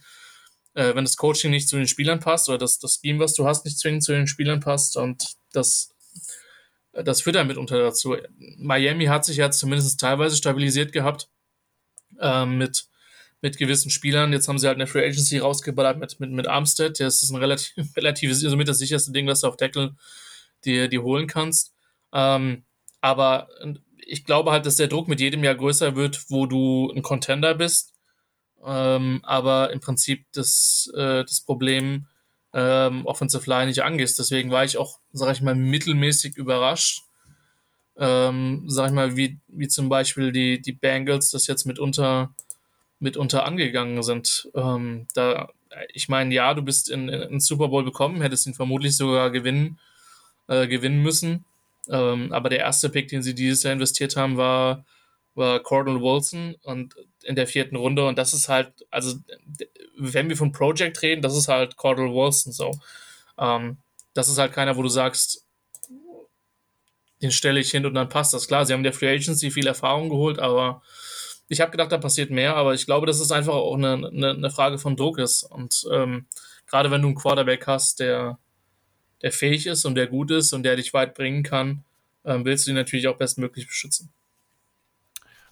[0.74, 3.46] äh, wenn das Coaching nicht zu den Spielern passt oder das, das Scheme, was du
[3.46, 5.94] hast, nicht zwingend zu den Spielern passt und das,
[6.92, 8.16] das führt dann mitunter dazu.
[8.59, 11.29] Miami hat sich ja zumindest teilweise stabilisiert gehabt
[12.20, 12.87] äh, mit,
[13.40, 14.33] mit gewissen Spielern.
[14.33, 16.98] Jetzt haben sie halt eine Free Agency rausgeballert mit, mit, mit Armstead.
[17.00, 19.94] Das ist ein relativ, relativ, somit das sicherste Ding, was du auf Deckel
[20.64, 21.72] dir, dir holen kannst.
[22.12, 22.64] Ähm,
[23.00, 23.48] aber
[24.07, 27.55] ich glaube halt, dass der Druck mit jedem Jahr größer wird, wo du ein Contender
[27.55, 27.95] bist
[28.64, 32.07] ähm, aber im Prinzip das, äh, das Problem
[32.55, 34.19] ähm, Offensive Line nicht angehst.
[34.19, 37.03] Deswegen war ich auch, sag ich mal, mittelmäßig überrascht.
[37.97, 42.35] Ähm, sag ich mal, wie, wie zum Beispiel die, die Bengals das jetzt mitunter,
[42.99, 44.49] mitunter angegangen sind.
[44.55, 45.49] Ähm, da,
[45.93, 49.31] ich meine, ja, du bist in, in, in Super Bowl bekommen, hättest ihn vermutlich sogar
[49.31, 49.79] gewinnen,
[50.49, 51.45] äh, gewinnen müssen.
[51.88, 54.85] Ähm, aber der erste Pick, den sie dieses Jahr investiert haben, war,
[55.35, 59.16] war Cordell Wilson und in der vierten Runde und das ist halt, also
[59.97, 62.73] wenn wir von Project reden, das ist halt Cordell Wilson so.
[63.38, 63.79] Ähm,
[64.12, 65.44] das ist halt keiner, wo du sagst,
[67.23, 68.47] den stelle ich hin und dann passt das.
[68.47, 70.83] Klar, sie haben der Free Agency viel Erfahrung geholt, aber
[71.49, 74.31] ich habe gedacht, da passiert mehr, aber ich glaube, dass es einfach auch eine, eine,
[74.31, 75.42] eine Frage von Druck ist.
[75.42, 76.27] Und ähm,
[76.66, 78.38] gerade wenn du einen Quarterback hast, der,
[79.25, 81.83] der fähig ist und der gut ist und der dich weit bringen kann,
[82.27, 84.13] ähm, willst du ihn natürlich auch bestmöglich beschützen.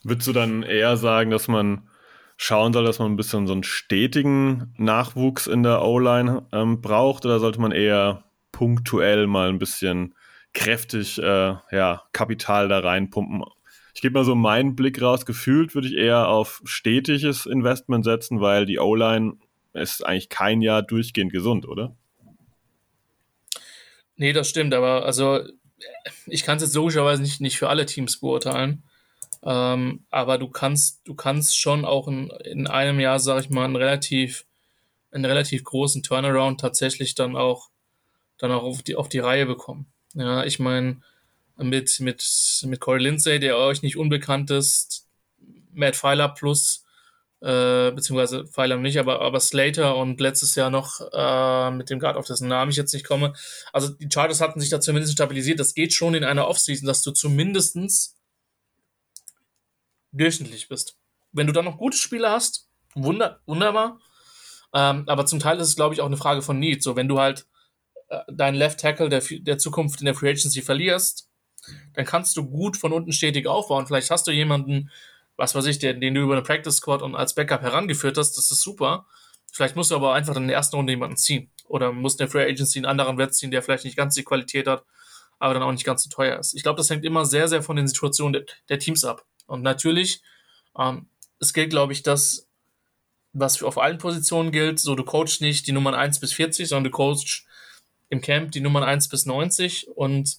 [0.05, 1.89] Würdest du dann eher sagen, dass man
[2.37, 7.25] schauen soll, dass man ein bisschen so einen stetigen Nachwuchs in der O-Line ähm, braucht
[7.25, 10.15] oder sollte man eher punktuell mal ein bisschen
[10.53, 13.43] kräftig äh, ja, Kapital da reinpumpen?
[13.95, 15.25] Ich gebe mal so meinen Blick raus.
[15.25, 19.39] Gefühlt würde ich eher auf stetiges Investment setzen, weil die O-Line
[19.73, 21.97] ist eigentlich kein Jahr durchgehend gesund, oder?
[24.23, 25.41] Nee, das stimmt, aber also
[26.27, 28.85] ich kann es jetzt logischerweise nicht, nicht für alle Teams beurteilen.
[29.43, 33.65] Ähm, aber du kannst, du kannst schon auch in, in einem Jahr, sag ich mal,
[33.65, 34.45] einen relativ,
[35.11, 37.71] einen relativ großen Turnaround tatsächlich dann auch,
[38.39, 39.87] dann auch auf die, auf die Reihe bekommen.
[40.15, 41.03] Ja, ich meine,
[41.57, 45.09] mit, mit, mit Corey Lindsay, der euch nicht unbekannt ist,
[45.73, 46.82] Matt Pfeiler plus,
[47.43, 52.17] äh, beziehungsweise Pfeiler nicht, aber, aber Slater und letztes Jahr noch äh, mit dem Guard,
[52.17, 53.35] auf dessen Namen ich jetzt nicht komme.
[53.73, 55.59] Also die Charters hatten sich da zumindest stabilisiert.
[55.59, 58.17] Das geht schon in einer Offseason, dass du zumindestens
[60.13, 60.97] durchschnittlich bist.
[61.33, 63.99] Wenn du dann noch gute Spieler hast, wunder, wunderbar.
[64.73, 66.83] Ähm, aber zum Teil ist es, glaube ich, auch eine Frage von Need.
[66.83, 67.47] So, wenn du halt
[68.09, 71.29] äh, deinen Left Tackle der, der Zukunft in der Free Agency verlierst,
[71.95, 73.87] dann kannst du gut von unten stetig aufbauen.
[73.87, 74.91] Vielleicht hast du jemanden,
[75.43, 78.37] was weiß ich, den, den du über eine Practice Squad und als Backup herangeführt hast,
[78.37, 79.07] das ist super.
[79.51, 81.51] Vielleicht musst du aber einfach in der ersten Runde jemanden ziehen.
[81.67, 84.23] Oder musst in der Free Agency einen anderen Wert ziehen, der vielleicht nicht ganz die
[84.23, 84.85] Qualität hat,
[85.41, 86.55] aber dann auch nicht ganz so teuer ist.
[86.55, 89.25] Ich glaube, das hängt immer sehr, sehr von den Situationen der, der Teams ab.
[89.47, 90.23] Und natürlich,
[90.79, 91.09] ähm,
[91.41, 92.47] es gilt, glaube ich, das,
[93.33, 96.85] was auf allen Positionen gilt, so du coachst nicht die Nummern 1 bis 40, sondern
[96.85, 97.47] du coachst
[98.11, 100.37] im Camp die Nummern 1 bis 90 und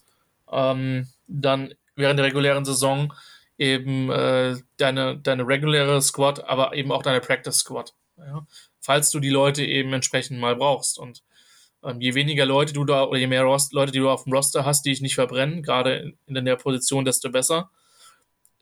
[0.50, 3.14] ähm, dann während der regulären Saison
[3.58, 7.94] eben äh, deine, deine reguläre Squad, aber eben auch deine Practice Squad.
[8.18, 8.46] Ja?
[8.80, 11.00] Falls du die Leute eben entsprechend mal brauchst.
[11.00, 11.24] Und
[11.84, 14.34] ähm, je weniger Leute du da oder je mehr Rost Leute, die du auf dem
[14.34, 17.70] Roster hast, die ich nicht verbrennen, gerade in, in der Position, desto besser.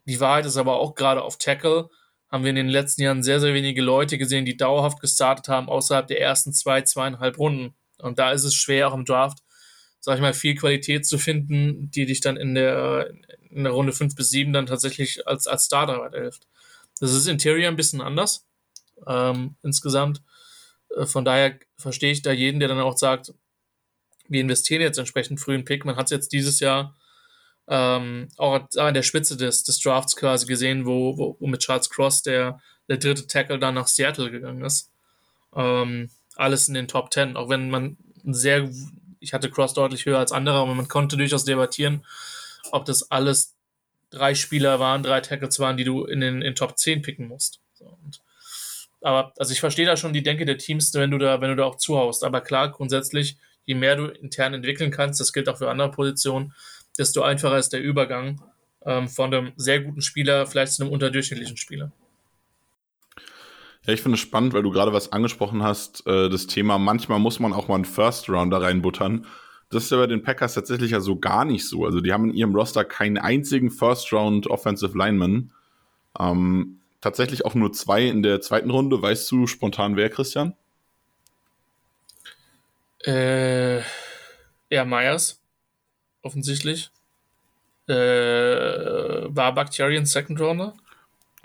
[0.05, 1.89] Die Wahrheit ist aber auch gerade auf Tackle
[2.31, 5.67] haben wir in den letzten Jahren sehr, sehr wenige Leute gesehen, die dauerhaft gestartet haben
[5.67, 7.75] außerhalb der ersten zwei, zweieinhalb Runden.
[7.97, 9.39] Und da ist es schwer, auch im Draft,
[9.99, 13.11] sag ich mal, viel Qualität zu finden, die dich dann in der,
[13.51, 16.47] in der Runde fünf bis sieben dann tatsächlich als, als Starter weiterhilft.
[16.99, 18.45] Das ist Interior ein bisschen anders,
[19.07, 20.21] ähm, insgesamt.
[20.95, 23.33] Äh, von daher verstehe ich da jeden, der dann auch sagt,
[24.27, 25.83] wir investieren jetzt entsprechend frühen Pick.
[25.83, 26.95] Man hat es jetzt dieses Jahr
[27.67, 31.89] ähm, auch an der Spitze des, des Drafts quasi gesehen, wo, wo, wo mit Charles
[31.89, 34.89] Cross der, der dritte Tackle dann nach Seattle gegangen ist.
[35.55, 38.69] Ähm, alles in den Top Ten, auch wenn man sehr,
[39.19, 42.05] ich hatte Cross deutlich höher als andere, aber man konnte durchaus debattieren,
[42.71, 43.55] ob das alles
[44.09, 47.61] drei Spieler waren, drei Tackles waren, die du in den in Top 10 picken musst.
[47.73, 48.21] So, und,
[49.01, 51.55] aber also ich verstehe da schon die Denke der Teams, wenn du da, wenn du
[51.55, 52.23] da auch zuhaust.
[52.23, 56.53] Aber klar, grundsätzlich, je mehr du intern entwickeln kannst, das gilt auch für andere Positionen,
[56.97, 58.41] desto einfacher ist der Übergang
[58.85, 61.91] ähm, von einem sehr guten Spieler vielleicht zu einem unterdurchschnittlichen Spieler.
[63.85, 67.19] Ja, ich finde es spannend, weil du gerade was angesprochen hast, äh, das Thema, manchmal
[67.19, 69.25] muss man auch mal einen First Rounder reinbuttern,
[69.71, 71.85] das ist ja bei den Packers tatsächlich ja so gar nicht so.
[71.85, 75.51] Also die haben in ihrem Roster keinen einzigen First-Round Offensive Lineman.
[76.19, 79.01] Ähm, tatsächlich auch nur zwei in der zweiten Runde.
[79.01, 80.53] Weißt du spontan wer, Christian?
[83.05, 83.79] Äh,
[84.69, 85.41] ja, Myers.
[86.21, 86.91] Offensichtlich.
[87.87, 90.73] Äh, war Bakhtiari ein Second Rounder?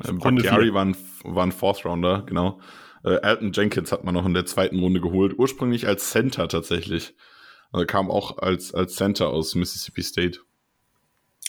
[0.04, 2.60] Äh, Bakhtiari war ein, war ein Fourth Rounder, genau.
[3.04, 5.38] Äh, Alton Jenkins hat man noch in der zweiten Runde geholt.
[5.38, 7.14] Ursprünglich als Center tatsächlich.
[7.72, 10.40] Also kam auch als, als Center aus Mississippi State.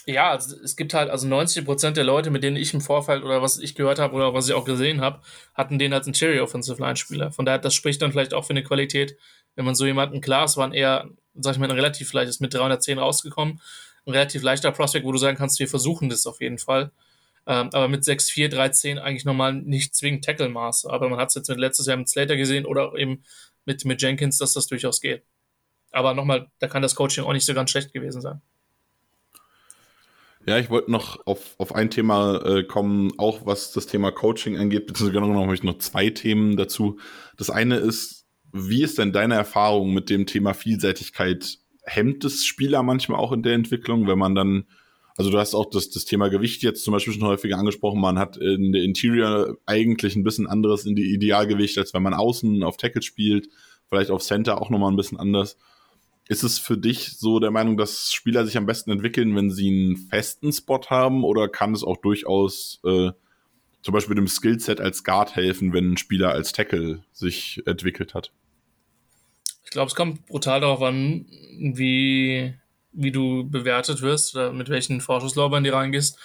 [0.06, 3.26] Ja, also es gibt halt, also 90 Prozent der Leute, mit denen ich im Vorfeld
[3.26, 5.22] oder was ich gehört habe oder was ich auch gesehen habe,
[5.54, 7.34] hatten den als Interior Offensive Line Spieler.
[7.34, 9.18] Von daher, das spricht dann vielleicht auch für eine Qualität,
[9.56, 12.40] wenn man so jemanden, klar, es waren eher, sag ich mal, ein relativ leicht, ist
[12.40, 13.60] mit 310 rausgekommen,
[14.06, 16.92] ein relativ leichter Prospect, wo du sagen kannst, wir versuchen das auf jeden Fall.
[17.46, 20.86] Ähm, aber mit 6'4, 310 eigentlich nochmal nicht zwingend Tackle-Maß.
[20.86, 23.24] Aber man hat es jetzt mit letztes Jahr mit Slater gesehen oder eben
[23.66, 25.24] mit, mit Jenkins, dass das durchaus geht.
[25.92, 28.42] Aber nochmal, da kann das Coaching auch nicht so ganz schlecht gewesen sein.
[30.48, 34.58] Ja, ich wollte noch auf, auf ein Thema äh, kommen, auch was das Thema Coaching
[34.58, 37.00] angeht, beziehungsweise genau habe ich noch zwei Themen dazu.
[37.36, 41.58] Das eine ist, wie ist denn deine Erfahrung mit dem Thema Vielseitigkeit?
[41.84, 44.68] Hemmt es Spieler manchmal auch in der Entwicklung, wenn man dann,
[45.18, 48.18] also du hast auch das, das Thema Gewicht jetzt zum Beispiel schon häufiger angesprochen, man
[48.18, 52.64] hat in der Interior eigentlich ein bisschen anderes in die Idealgewicht, als wenn man außen
[52.64, 53.50] auf Tackle spielt,
[53.90, 55.58] vielleicht auf Center auch nochmal ein bisschen anders.
[56.30, 59.70] Ist es für dich so der Meinung, dass Spieler sich am besten entwickeln, wenn sie
[59.70, 63.12] einen festen Spot haben, oder kann es auch durchaus äh,
[63.82, 68.32] zum Beispiel dem Skillset als Guard helfen, wenn ein Spieler als Tackle sich entwickelt hat?
[69.64, 71.26] Ich glaube, es kommt brutal darauf an,
[71.58, 72.54] wie,
[72.92, 76.18] wie du bewertet wirst oder mit welchen Vorschusslorbeeren du reingehst.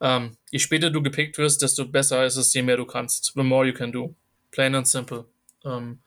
[0.00, 3.32] Ähm, je später du gepickt wirst, desto besser ist es, je mehr du kannst.
[3.34, 4.14] The more you can do.
[4.50, 5.26] Plain and simple.
[5.64, 6.00] Ähm,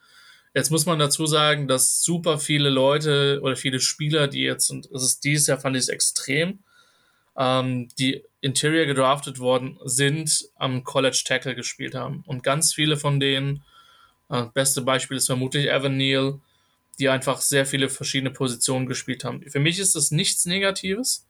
[0.55, 4.89] Jetzt muss man dazu sagen, dass super viele Leute oder viele Spieler, die jetzt, und
[4.89, 6.59] das ist dieses Jahr fand ich es extrem,
[7.37, 12.23] ähm, die Interior gedraftet worden sind, am College Tackle gespielt haben.
[12.25, 13.65] Und ganz viele von denen,
[14.29, 16.39] äh, beste Beispiel ist vermutlich Evan Neal,
[16.99, 19.43] die einfach sehr viele verschiedene Positionen gespielt haben.
[19.49, 21.27] Für mich ist das nichts Negatives.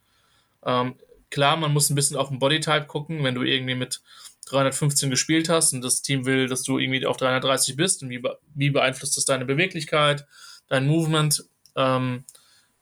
[0.63, 0.97] Ähm,
[1.31, 4.01] klar, man muss ein bisschen auf den Bodytype gucken, wenn du irgendwie mit
[4.45, 8.21] 315 gespielt hast und das Team will, dass du irgendwie auf 330 bist und wie,
[8.53, 10.25] wie beeinflusst das deine Beweglichkeit,
[10.67, 12.25] dein Movement, ähm,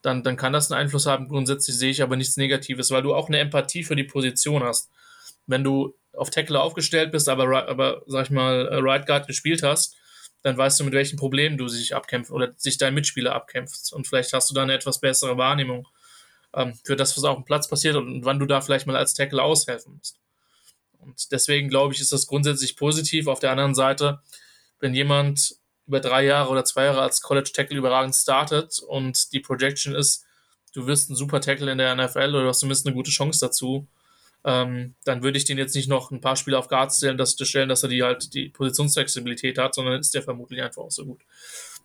[0.01, 1.29] dann, dann kann das einen Einfluss haben.
[1.29, 4.91] Grundsätzlich sehe ich aber nichts Negatives, weil du auch eine Empathie für die Position hast.
[5.47, 9.63] Wenn du auf Tackle aufgestellt bist, aber, aber sag ich mal, äh, Right Guard gespielt
[9.63, 9.95] hast,
[10.41, 13.93] dann weißt du, mit welchen Problemen du sich abkämpfst oder sich dein Mitspieler abkämpfst.
[13.93, 15.87] Und vielleicht hast du da eine etwas bessere Wahrnehmung
[16.53, 19.13] ähm, für das, was auf dem Platz passiert und wann du da vielleicht mal als
[19.13, 20.19] Tackle aushelfen musst.
[21.03, 23.27] Und deswegen glaube ich, ist das grundsätzlich positiv.
[23.27, 24.21] Auf der anderen Seite,
[24.79, 25.55] wenn jemand
[25.87, 30.25] über drei Jahre oder zwei Jahre als College Tackle überragend startet und die Projection ist,
[30.73, 33.39] du wirst ein super Tackle in der NFL oder du hast zumindest eine gute Chance
[33.45, 33.87] dazu,
[34.45, 37.35] ähm, dann würde ich den jetzt nicht noch ein paar Spiele auf Guard stellen, dass,
[37.39, 41.05] stellen, dass er die halt die Positionsflexibilität hat, sondern ist der vermutlich einfach auch so
[41.05, 41.21] gut.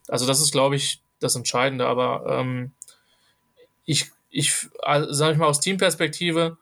[0.08, 1.86] Also das ist, glaube ich, das Entscheidende.
[1.86, 2.72] Aber ähm,
[3.84, 6.58] ich, ich, also, sage ich mal aus Teamperspektive,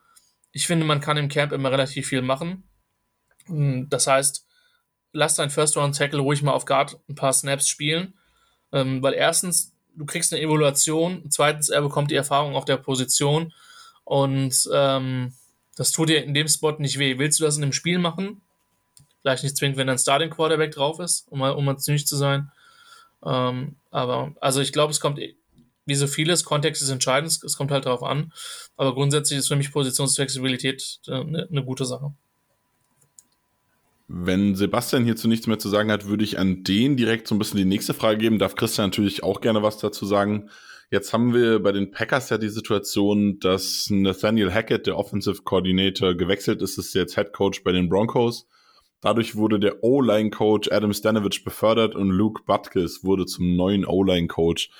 [0.56, 2.64] ich finde, man kann im Camp immer relativ viel machen.
[3.44, 4.46] Hm, das heißt,
[5.12, 8.14] lass dein First Round Tackle ruhig mal auf Guard ein paar Snaps spielen,
[8.72, 13.52] ähm, weil erstens, du kriegst eine Evaluation, zweitens, er bekommt die Erfahrung auf der Position
[14.04, 15.34] und ähm,
[15.76, 17.18] das tut dir in dem Spot nicht weh.
[17.18, 18.40] Willst du das in einem Spiel machen?
[19.20, 22.16] Vielleicht nicht zwingend, wenn ein Starting Quarterback drauf ist, um mal, um mal ziemlich zu
[22.16, 22.50] sein.
[23.22, 25.20] Ähm, aber also ich glaube, es kommt
[25.86, 28.32] wie so vieles, Kontext ist entscheidend, es kommt halt darauf an.
[28.76, 32.12] Aber grundsätzlich ist für mich Positionsflexibilität eine, äh, eine gute Sache.
[34.08, 37.38] Wenn Sebastian hierzu nichts mehr zu sagen hat, würde ich an den direkt so ein
[37.38, 38.38] bisschen die nächste Frage geben.
[38.38, 40.50] Darf Christian natürlich auch gerne was dazu sagen.
[40.90, 46.14] Jetzt haben wir bei den Packers ja die Situation, dass Nathaniel Hackett, der Offensive Coordinator,
[46.14, 48.46] gewechselt ist, ist jetzt Head Coach bei den Broncos.
[49.00, 54.28] Dadurch wurde der O-Line Coach Adam Stanovich befördert und Luke Butkus wurde zum neuen O-Line
[54.28, 54.70] Coach.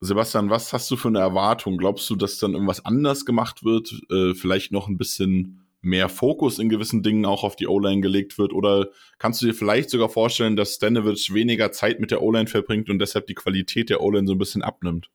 [0.00, 1.76] Sebastian, was hast du für eine Erwartung?
[1.76, 3.92] Glaubst du, dass dann irgendwas anders gemacht wird?
[4.10, 8.38] Äh, vielleicht noch ein bisschen mehr Fokus in gewissen Dingen auch auf die O-Line gelegt
[8.38, 8.52] wird?
[8.52, 12.88] Oder kannst du dir vielleicht sogar vorstellen, dass Stanovic weniger Zeit mit der O-Line verbringt
[12.88, 15.10] und deshalb die Qualität der O-Line so ein bisschen abnimmt?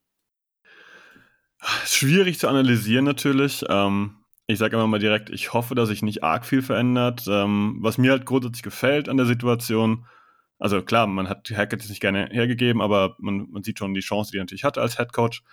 [1.86, 3.66] Schwierig zu analysieren natürlich.
[3.68, 7.26] Ähm, ich sage immer mal direkt, ich hoffe, dass sich nicht arg viel verändert.
[7.28, 10.06] Ähm, was mir halt grundsätzlich gefällt an der Situation,
[10.60, 14.02] also klar, man hat Hackett jetzt nicht gerne hergegeben, aber man, man sieht schon die
[14.02, 15.44] Chance, die er natürlich hatte als Head Coach.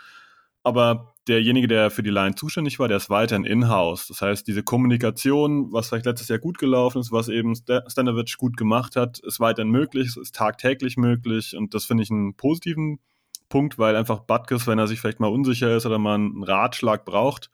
[0.65, 4.07] Aber derjenige, der für die Line zuständig war, der ist weiterhin in-house.
[4.07, 8.57] Das heißt, diese Kommunikation, was vielleicht letztes Jahr gut gelaufen ist, was eben Stanovic gut
[8.57, 13.01] gemacht hat, ist weiterhin möglich, ist tagtäglich möglich und das finde ich einen positiven
[13.49, 17.05] Punkt, weil einfach Butkus, wenn er sich vielleicht mal unsicher ist oder mal einen Ratschlag
[17.05, 17.51] braucht,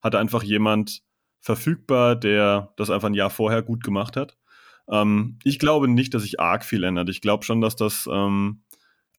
[0.00, 1.02] hat einfach jemand
[1.40, 4.36] verfügbar, der das einfach ein Jahr vorher gut gemacht hat.
[4.90, 7.08] Ähm, ich glaube nicht, dass sich arg viel ändert.
[7.08, 8.62] Ich glaube schon, dass das, ähm,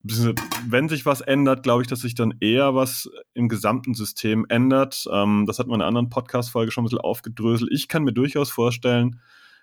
[0.04, 5.06] wenn sich was ändert, glaube ich, dass sich dann eher was im gesamten System ändert.
[5.12, 7.72] Ähm, das hat man in einer anderen Podcast-Folge schon ein bisschen aufgedröselt.
[7.72, 9.20] Ich kann mir durchaus vorstellen,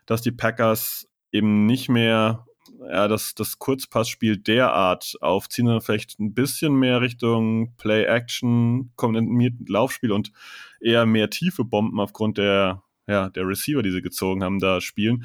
[0.06, 2.46] dass die Packers eben nicht mehr
[2.88, 10.12] ja, das, das Kurzpassspiel derart aufziehen, sondern vielleicht ein bisschen mehr Richtung Play-Action, kombiniert Laufspiel
[10.12, 10.32] und
[10.80, 15.24] eher mehr tiefe Bomben aufgrund der, ja, der Receiver, die sie gezogen haben, da spielen.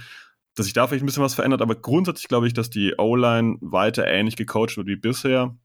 [0.55, 3.57] Dass sich da vielleicht ein bisschen was verändert, aber grundsätzlich glaube ich, dass die O-Line
[3.61, 5.57] weiter ähnlich gecoacht wird wie bisher.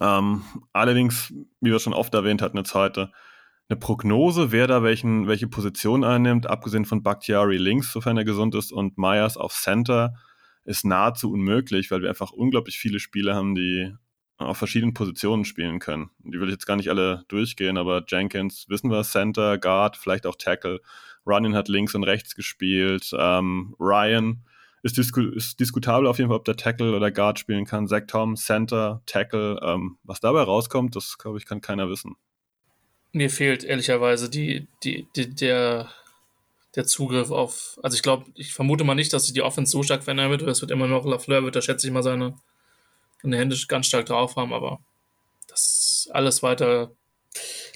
[0.00, 3.12] Ähm, allerdings, wie wir schon oft erwähnt hatten jetzt heute,
[3.68, 8.54] eine Prognose, wer da welchen, welche Position einnimmt, abgesehen von Bakhtiari links, sofern er gesund
[8.54, 10.14] ist, und Myers auf Center,
[10.64, 13.94] ist nahezu unmöglich, weil wir einfach unglaublich viele Spieler haben, die
[14.38, 16.10] auf verschiedenen Positionen spielen können.
[16.18, 20.26] Die will ich jetzt gar nicht alle durchgehen, aber Jenkins, wissen wir, Center, Guard, vielleicht
[20.26, 20.80] auch Tackle.
[21.26, 23.10] Runyon hat links und rechts gespielt.
[23.16, 24.44] Ähm, Ryan
[24.82, 27.88] ist, disku ist, diskutabel auf jeden Fall, ob der Tackle oder Guard spielen kann.
[27.88, 29.60] Zach Tom, Center, Tackle.
[29.62, 32.16] Ähm, was dabei rauskommt, das glaube ich, kann keiner wissen.
[33.12, 35.90] Mir fehlt ehrlicherweise die, die, die, der,
[36.76, 37.78] der Zugriff auf.
[37.82, 40.42] Also ich glaube, ich vermute mal nicht, dass sich die Offense so stark verändern wird.
[40.42, 42.36] Es wird immer noch Lafleur, wird da schätze ich mal seine,
[43.22, 44.80] seine Hände ganz stark drauf haben, aber
[45.48, 46.92] das alles weiter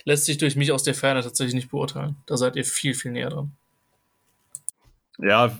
[0.05, 2.17] lässt sich durch mich aus der Ferne tatsächlich nicht beurteilen.
[2.27, 3.53] Da seid ihr viel, viel näher dran.
[5.19, 5.57] Ja,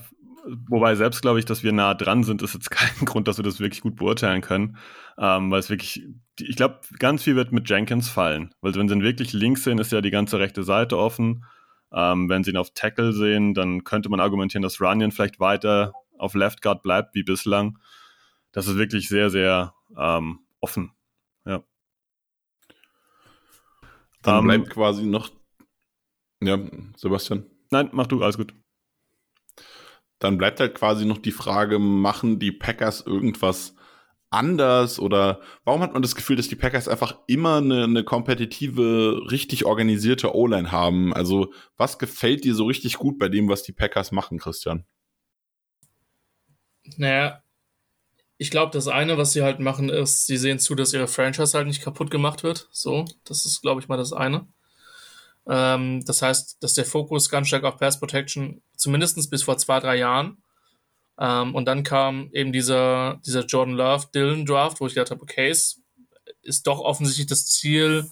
[0.69, 3.45] wobei selbst glaube ich, dass wir nah dran sind, ist jetzt kein Grund, dass wir
[3.45, 4.77] das wirklich gut beurteilen können.
[5.19, 6.05] Ähm, weil es wirklich,
[6.41, 8.55] ich glaube, ganz viel wird mit Jenkins fallen.
[8.61, 11.45] Weil wenn sie ihn wirklich links sehen, ist ja die ganze rechte Seite offen.
[11.93, 15.93] Ähm, wenn sie ihn auf Tackle sehen, dann könnte man argumentieren, dass Runyon vielleicht weiter
[16.17, 17.79] auf Left Guard bleibt wie bislang.
[18.53, 20.93] Das ist wirklich sehr, sehr ähm, offen.
[21.45, 21.63] Ja.
[24.23, 25.31] Dann um, bleibt quasi noch.
[26.43, 26.59] Ja,
[26.97, 27.47] Sebastian.
[27.71, 28.55] Nein, mach du, alles gut.
[30.19, 33.75] Dann bleibt halt quasi noch die Frage, machen die Packers irgendwas
[34.31, 39.31] anders oder warum hat man das Gefühl, dass die Packers einfach immer eine, eine kompetitive,
[39.31, 41.13] richtig organisierte O-Line haben?
[41.13, 44.87] Also was gefällt dir so richtig gut bei dem, was die Packers machen, Christian?
[46.97, 47.43] Naja,
[48.43, 51.57] ich glaube, das eine, was sie halt machen, ist, sie sehen zu, dass ihre Franchise
[51.57, 52.69] halt nicht kaputt gemacht wird.
[52.73, 54.49] So, das ist, glaube ich, mal das eine.
[55.47, 59.79] Ähm, das heißt, dass der Fokus ganz stark auf Pass Protection, zumindest bis vor zwei,
[59.79, 60.39] drei Jahren,
[61.21, 65.23] ähm, und dann kam eben dieser, dieser Jordan Love Dylan Draft, wo ich gedacht habe,
[65.23, 65.81] okay, es
[66.43, 68.11] ist doch offensichtlich das Ziel,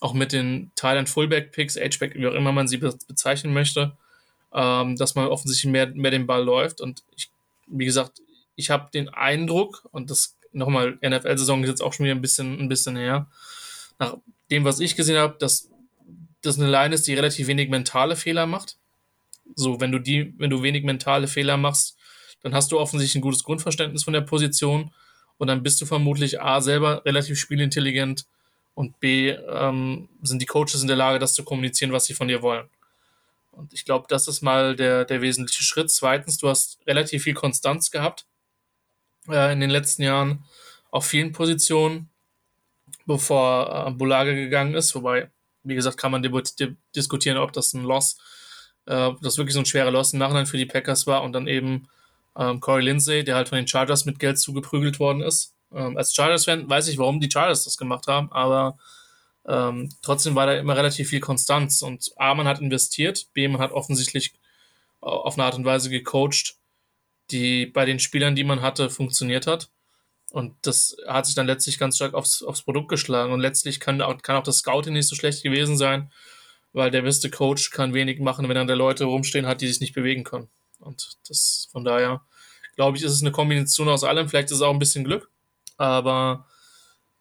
[0.00, 3.96] auch mit den Thailand Fullback Picks, H-Back, wie auch immer man sie bezeichnen möchte,
[4.52, 6.82] ähm, dass man offensichtlich mehr, mehr den Ball läuft.
[6.82, 7.30] Und ich,
[7.68, 8.20] wie gesagt,
[8.56, 12.58] ich habe den Eindruck, und das nochmal, NFL-Saison ist jetzt auch schon wieder ein bisschen,
[12.58, 13.28] ein bisschen her,
[13.98, 14.16] nach
[14.50, 15.70] dem, was ich gesehen habe, dass
[16.42, 18.76] das eine Line ist, die relativ wenig mentale Fehler macht.
[19.54, 21.96] So, wenn du die, wenn du wenig mentale Fehler machst,
[22.42, 24.92] dann hast du offensichtlich ein gutes Grundverständnis von der Position
[25.38, 28.26] und dann bist du vermutlich A selber relativ spielintelligent
[28.74, 32.28] und B ähm, sind die Coaches in der Lage, das zu kommunizieren, was sie von
[32.28, 32.68] dir wollen.
[33.52, 35.90] Und ich glaube, das ist mal der, der wesentliche Schritt.
[35.90, 38.26] Zweitens, du hast relativ viel Konstanz gehabt
[39.28, 40.44] äh, in den letzten Jahren
[40.90, 42.10] auf vielen Positionen,
[43.06, 44.94] bevor äh, Bulaga gegangen ist.
[44.94, 45.30] Wobei,
[45.62, 46.22] wie gesagt, kann man
[46.94, 48.18] diskutieren, ob das ein Loss,
[48.86, 51.46] äh, das wirklich so ein schwerer Loss im Nachhinein für die Packers war und dann
[51.46, 51.88] eben
[52.36, 55.54] ähm, Corey Lindsay, der halt von den Chargers mit Geld zugeprügelt worden ist.
[55.72, 58.78] Ähm, als Chargers-Fan weiß ich, warum die Chargers das gemacht haben, aber
[59.48, 63.60] ähm, trotzdem war da immer relativ viel Konstanz und A, man hat investiert, B, man
[63.60, 64.34] hat offensichtlich
[65.02, 66.56] äh, auf eine Art und Weise gecoacht,
[67.30, 69.70] die bei den Spielern, die man hatte, funktioniert hat.
[70.30, 73.32] Und das hat sich dann letztlich ganz stark aufs, aufs Produkt geschlagen.
[73.32, 76.10] Und letztlich kann auch, kann auch das Scouting nicht so schlecht gewesen sein,
[76.72, 79.80] weil der beste Coach kann wenig machen, wenn er da Leute rumstehen hat, die sich
[79.80, 80.48] nicht bewegen können.
[80.78, 82.22] Und das von daher,
[82.74, 84.28] glaube ich, ist es eine Kombination aus allem.
[84.28, 85.30] Vielleicht ist es auch ein bisschen Glück,
[85.78, 86.46] aber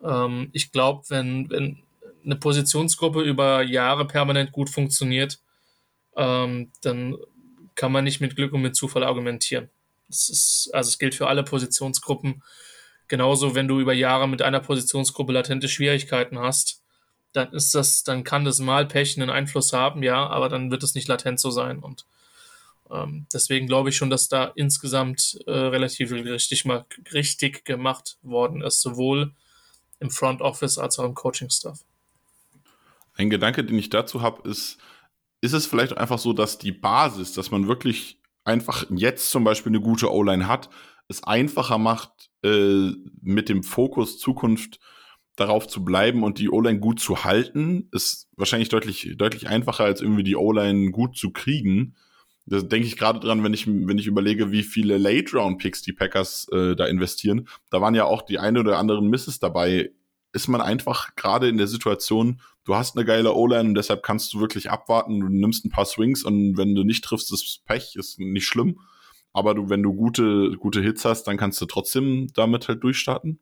[0.04, 1.84] ähm, ich glaube, wenn, wenn
[2.24, 5.40] eine Positionsgruppe über Jahre permanent gut funktioniert,
[6.18, 7.16] ähm, dann
[7.76, 9.70] kann man nicht mit Glück und mit Zufall argumentieren.
[10.08, 12.44] Das ist, also es gilt für alle Positionsgruppen.
[13.08, 16.82] Genauso, wenn du über Jahre mit einer Positionsgruppe latente Schwierigkeiten hast,
[17.34, 20.84] dann ist das, dann kann das mal Pech einen Einfluss haben, ja, aber dann wird
[20.84, 21.80] es nicht latent so sein.
[21.80, 22.06] Und
[22.90, 28.62] ähm, deswegen glaube ich schon, dass da insgesamt äh, relativ richtig, mal, richtig gemacht worden
[28.62, 29.34] ist, sowohl
[30.00, 31.80] im Front Office als auch im Coaching-Staff.
[33.16, 34.78] Ein Gedanke, den ich dazu habe, ist,
[35.42, 39.72] ist es vielleicht einfach so, dass die Basis, dass man wirklich einfach jetzt zum Beispiel
[39.72, 40.70] eine gute O-Line hat,
[41.08, 42.92] es einfacher macht, äh,
[43.22, 44.80] mit dem Fokus Zukunft
[45.36, 50.02] darauf zu bleiben und die O-Line gut zu halten, ist wahrscheinlich deutlich, deutlich einfacher, als
[50.02, 51.96] irgendwie die O-Line gut zu kriegen.
[52.46, 56.48] Da denke ich gerade dran, wenn ich, wenn ich überlege, wie viele Late-Round-Picks die Packers
[56.52, 57.48] äh, da investieren.
[57.70, 59.92] Da waren ja auch die eine oder anderen Misses dabei.
[60.32, 64.34] Ist man einfach gerade in der Situation, du hast eine geile O-Line und deshalb kannst
[64.34, 67.96] du wirklich abwarten, du nimmst ein paar Swings und wenn du nicht triffst, ist Pech,
[67.96, 68.80] ist nicht schlimm.
[69.34, 73.40] Aber du, wenn du gute, gute Hits hast, dann kannst du trotzdem damit halt durchstarten.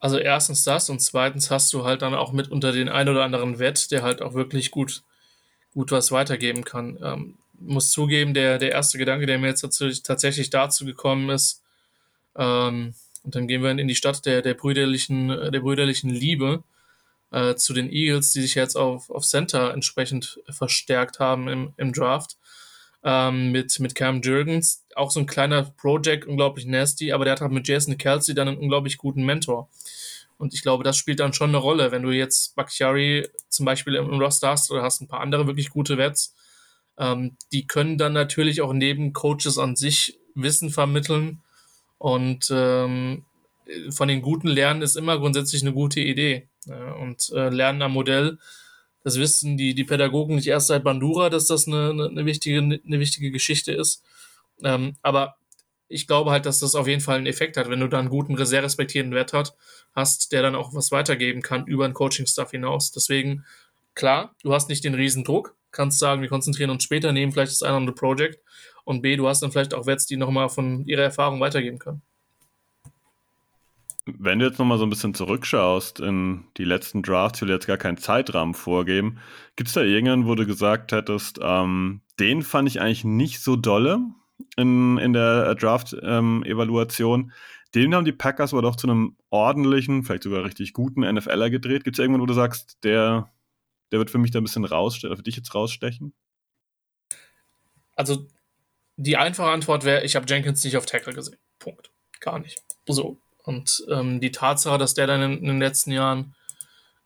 [0.00, 3.24] Also erstens das und zweitens hast du halt dann auch mit unter den ein oder
[3.24, 5.02] anderen Wett, der halt auch wirklich gut,
[5.74, 6.98] gut was weitergeben kann.
[7.02, 9.62] Ähm, muss zugeben, der, der erste Gedanke, der mir jetzt
[10.04, 11.62] tatsächlich dazu gekommen ist,
[12.36, 12.94] ähm,
[13.24, 16.62] und dann gehen wir in die Stadt der, der brüderlichen, der brüderlichen Liebe
[17.30, 21.92] äh, zu den Eagles, die sich jetzt auf, auf Center entsprechend verstärkt haben im, im
[21.92, 22.36] Draft
[23.02, 24.84] ähm, mit, mit Cam Jurgens.
[24.94, 28.48] Auch so ein kleiner Project, unglaublich nasty, aber der hat halt mit Jason Kelsey dann
[28.48, 29.68] einen unglaublich guten Mentor.
[30.36, 33.96] Und ich glaube, das spielt dann schon eine Rolle, wenn du jetzt Bakhtiari zum Beispiel
[33.96, 36.34] im Roster hast oder hast ein paar andere wirklich gute Wets.
[36.96, 41.42] Ähm, die können dann natürlich auch neben Coaches an sich Wissen vermitteln.
[41.98, 43.24] Und ähm,
[43.90, 46.48] von den Guten lernen ist immer grundsätzlich eine gute Idee.
[47.00, 48.38] Und äh, lernen am Modell
[49.04, 52.58] das wissen die, die Pädagogen nicht erst seit Bandura, dass das eine, eine, eine wichtige,
[52.58, 54.02] eine wichtige Geschichte ist.
[54.62, 55.36] Ähm, aber
[55.88, 58.10] ich glaube halt, dass das auf jeden Fall einen Effekt hat, wenn du da einen
[58.10, 59.54] guten, sehr respektierenden Wert hat,
[59.94, 62.92] hast, der dann auch was weitergeben kann über den Coaching-Stuff hinaus.
[62.92, 63.46] Deswegen,
[63.94, 67.52] klar, du hast nicht den riesen Druck, kannst sagen, wir konzentrieren uns später, nehmen vielleicht
[67.52, 68.40] das eine oder andere Project
[68.84, 72.02] und B, du hast dann vielleicht auch Wets, die nochmal von ihrer Erfahrung weitergeben können.
[74.18, 77.66] Wenn du jetzt nochmal so ein bisschen zurückschaust in die letzten Drafts, ich will jetzt
[77.66, 79.18] gar keinen Zeitrahmen vorgeben,
[79.56, 83.56] gibt es da irgendeinen, wo du gesagt hättest, ähm, den fand ich eigentlich nicht so
[83.56, 84.00] dolle
[84.56, 87.20] in, in der Draft-Evaluation.
[87.20, 87.32] Ähm,
[87.74, 91.84] den haben die Packers aber doch zu einem ordentlichen, vielleicht sogar richtig guten NFLer gedreht.
[91.84, 93.30] Gibt es irgendwann, wo du sagst, der,
[93.92, 96.14] der wird für mich da ein bisschen rausstechen, für dich jetzt rausstechen?
[97.94, 98.26] Also
[98.96, 101.38] die einfache Antwort wäre, ich habe Jenkins nicht auf Tackle gesehen.
[101.58, 101.90] Punkt.
[102.20, 102.62] Gar nicht.
[102.86, 106.34] So, und ähm, die Tatsache, dass der dann in, in den letzten Jahren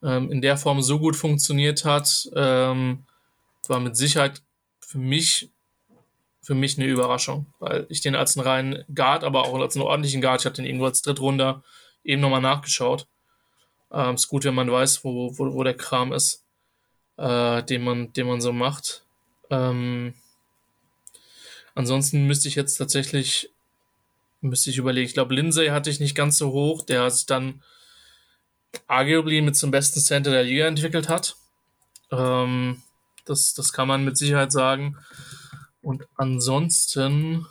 [0.02, 3.04] ähm, in der Form so gut funktioniert hat, ähm,
[3.68, 4.42] war mit Sicherheit
[4.80, 5.50] für mich
[6.40, 9.84] für mich eine Überraschung, weil ich den als einen reinen Guard, aber auch als einen
[9.84, 11.62] ordentlichen Guard, ich hatte den irgendwo als Drittrunder
[12.02, 13.06] eben nochmal nachgeschaut.
[13.92, 16.44] Ähm, ist gut, wenn man weiß, wo, wo, wo der Kram ist,
[17.18, 19.06] äh, den, man, den man so macht.
[19.48, 20.14] Ähm,
[21.76, 23.51] ansonsten müsste ich jetzt tatsächlich
[24.42, 25.06] Müsste ich überlegen.
[25.06, 27.62] Ich glaube, Lindsay hatte ich nicht ganz so hoch, der sich dann
[28.86, 31.36] arguably mit zum besten Center der Liga entwickelt hat.
[32.10, 32.82] Ähm,
[33.24, 34.98] das, das kann man mit Sicherheit sagen.
[35.80, 37.46] Und ansonsten,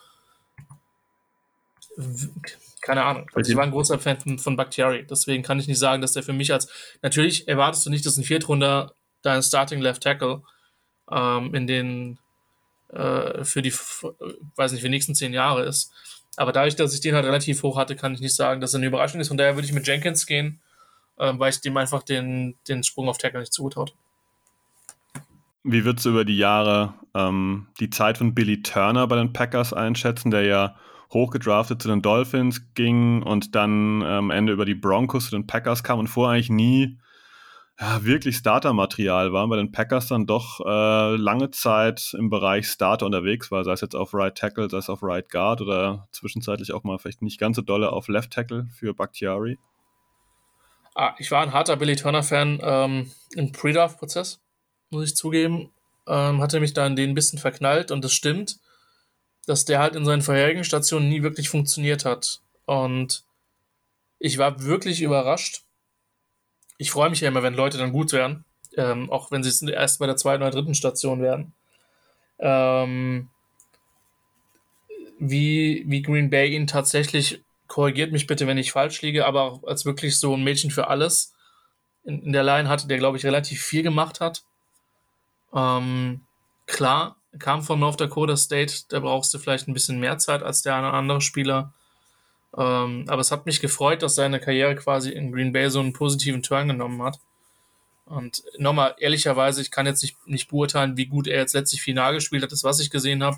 [2.81, 3.29] keine Ahnung.
[3.33, 6.23] Also ich war ein großer Fan von, Bakhtiari, deswegen kann ich nicht sagen, dass der
[6.23, 6.67] für mich als.
[7.01, 10.43] Natürlich erwartest du nicht, dass ein Viertrunder dein Starting Left Tackle
[11.09, 12.19] ähm, in den
[12.89, 15.91] äh, für die, weiß nicht, für die nächsten zehn Jahre ist.
[16.37, 18.77] Aber dadurch, dass ich den halt relativ hoch hatte, kann ich nicht sagen, dass er
[18.77, 19.27] eine Überraschung ist.
[19.27, 20.59] Von daher würde ich mit Jenkins gehen,
[21.17, 23.93] äh, weil ich dem einfach den, den Sprung auf Tackle nicht zugetraut
[25.63, 29.73] Wie würdest du über die Jahre ähm, die Zeit von Billy Turner bei den Packers
[29.73, 30.75] einschätzen, der ja
[31.11, 35.47] hochgedraftet zu den Dolphins ging und dann am ähm, Ende über die Broncos zu den
[35.47, 36.97] Packers kam und vorher eigentlich nie
[37.81, 43.07] ja, wirklich Starter-Material war, bei den Packers dann doch äh, lange Zeit im Bereich Starter
[43.07, 46.73] unterwegs war, sei es jetzt auf Right Tackle, sei es auf Right Guard oder zwischenzeitlich
[46.73, 49.57] auch mal vielleicht nicht ganz so dolle auf Left Tackle für Bakhtiari.
[50.93, 54.39] Ah, ich war ein harter Billy Turner-Fan ähm, im Pre-Draft-Prozess,
[54.91, 55.71] muss ich zugeben.
[56.07, 58.59] Ähm, hatte mich da in den ein bisschen verknallt und es stimmt,
[59.47, 62.41] dass der halt in seinen vorherigen Stationen nie wirklich funktioniert hat.
[62.65, 63.23] Und
[64.19, 65.63] ich war wirklich überrascht,
[66.81, 68.43] ich freue mich ja immer, wenn Leute dann gut werden,
[68.75, 71.53] ähm, auch wenn sie es erst bei der zweiten oder dritten Station werden.
[72.39, 73.29] Ähm,
[75.19, 79.85] wie, wie Green Bay ihn tatsächlich, korrigiert mich bitte, wenn ich falsch liege, aber als
[79.85, 81.35] wirklich so ein Mädchen für alles
[82.03, 84.43] in, in der Line hatte, der, glaube ich, relativ viel gemacht hat.
[85.53, 86.21] Ähm,
[86.65, 90.63] klar, kam von North Dakota State, da brauchst du vielleicht ein bisschen mehr Zeit als
[90.63, 91.75] der eine andere Spieler.
[92.57, 95.93] Ähm, aber es hat mich gefreut, dass seine Karriere quasi in Green Bay so einen
[95.93, 97.19] positiven Turn genommen hat.
[98.05, 102.13] Und nochmal, ehrlicherweise, ich kann jetzt nicht, nicht beurteilen, wie gut er jetzt letztlich final
[102.13, 102.51] gespielt hat.
[102.51, 103.37] Das, was ich gesehen habe,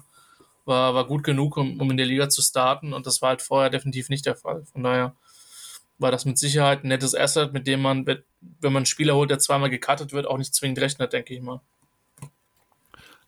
[0.66, 2.93] war, war gut genug, um, um in der Liga zu starten.
[2.93, 4.64] Und das war halt vorher definitiv nicht der Fall.
[4.72, 5.16] Von daher
[5.99, 8.24] war das mit Sicherheit ein nettes Asset, mit dem man, wenn
[8.61, 11.61] man einen Spieler holt, der zweimal gecuttet wird, auch nicht zwingend rechnet, denke ich mal.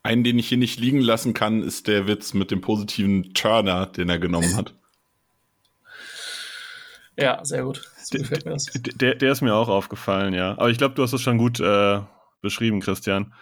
[0.02, 3.86] Einen, den ich hier nicht liegen lassen kann, ist der Witz mit dem positiven Turner,
[3.88, 4.74] den er genommen hat.
[7.18, 7.90] Ja, sehr gut.
[7.98, 8.66] So gefällt mir das.
[8.66, 10.52] Der, der ist mir auch aufgefallen, ja.
[10.52, 12.02] Aber ich glaube, du hast es schon gut äh,
[12.42, 13.34] beschrieben, Christian.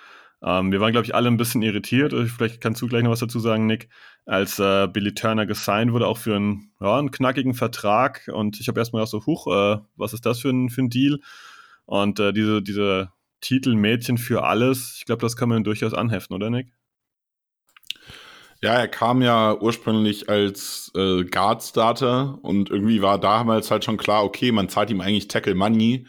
[0.44, 2.14] Ähm, wir waren, glaube ich, alle ein bisschen irritiert.
[2.30, 3.90] Vielleicht kannst du gleich noch was dazu sagen, Nick.
[4.26, 8.30] Als äh, Billy Turner gesigned wurde, auch für einen, ja, einen knackigen Vertrag.
[8.32, 10.90] Und ich habe erstmal auch so, huch, äh, was ist das für ein, für ein
[10.90, 11.20] Deal?
[11.86, 13.12] Und äh, diese, diese
[13.42, 16.68] Titel Mädchen für alles, ich glaube, das kann man durchaus anheften, oder Nick?
[18.64, 24.24] Ja, er kam ja ursprünglich als äh, Guard-Starter und irgendwie war damals halt schon klar,
[24.24, 26.08] okay, man zahlt ihm eigentlich Tackle Money.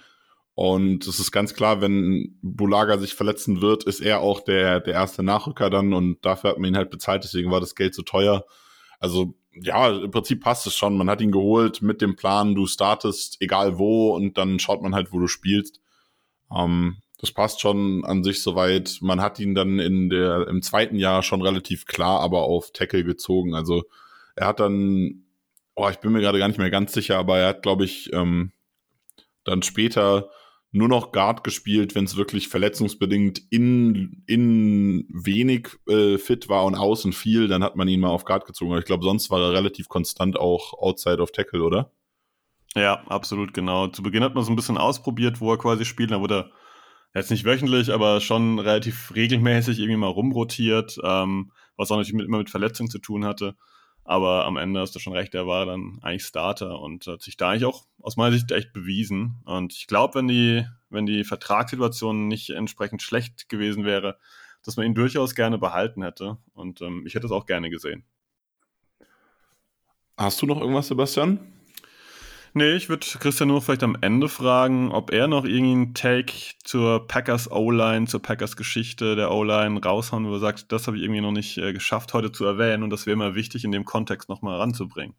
[0.55, 4.95] Und es ist ganz klar, wenn Bulaga sich verletzen wird, ist er auch der, der
[4.95, 8.03] erste Nachrücker dann und dafür hat man ihn halt bezahlt, deswegen war das Geld so
[8.03, 8.45] teuer.
[9.01, 10.97] Also ja, im Prinzip passt es schon.
[10.97, 14.95] Man hat ihn geholt mit dem Plan, du startest egal wo und dann schaut man
[14.95, 15.81] halt, wo du spielst.
[16.57, 18.99] Ähm, das passt schon an sich soweit.
[19.01, 23.05] Man hat ihn dann in der, im zweiten Jahr schon relativ klar aber auf Tackle
[23.05, 23.55] gezogen.
[23.55, 23.85] Also
[24.37, 25.25] er hat dann,
[25.75, 28.13] oh, ich bin mir gerade gar nicht mehr ganz sicher, aber er hat, glaube ich,
[28.13, 28.53] ähm,
[29.45, 30.31] dann später
[30.73, 36.75] nur noch Guard gespielt, wenn es wirklich verletzungsbedingt in, in wenig äh, fit war und
[36.75, 38.73] außen viel, dann hat man ihn mal auf Guard gezogen.
[38.73, 41.93] Aber ich glaube, sonst war er relativ konstant auch outside of Tackle, oder?
[42.75, 43.87] Ja, absolut, genau.
[43.87, 46.11] Zu Beginn hat man so ein bisschen ausprobiert, wo er quasi spielt.
[46.11, 46.51] Da wurde er
[47.15, 52.27] jetzt nicht wöchentlich, aber schon relativ regelmäßig irgendwie mal rumrotiert, ähm, was auch natürlich mit,
[52.27, 53.57] immer mit Verletzungen zu tun hatte.
[54.07, 57.39] Aber am Ende hast du schon recht, er war dann eigentlich Starter und hat sich
[57.39, 59.41] da eigentlich auch aus meiner Sicht echt bewiesen.
[59.47, 64.19] Und ich glaube, wenn die, wenn die Vertragssituation nicht entsprechend schlecht gewesen wäre,
[64.63, 66.37] dass man ihn durchaus gerne behalten hätte.
[66.53, 68.05] Und ähm, ich hätte es auch gerne gesehen.
[70.17, 71.39] Hast du noch irgendwas, Sebastian?
[72.57, 76.33] Nee, ich würde Christian nur vielleicht am Ende fragen, ob er noch irgendeinen Take
[76.63, 81.03] zur Packers O-Line, zur Packers Geschichte der O-Line raushauen, wo er sagt, das habe ich
[81.03, 83.85] irgendwie noch nicht äh, geschafft heute zu erwähnen und das wäre immer wichtig in dem
[83.85, 85.17] Kontext nochmal ranzubringen.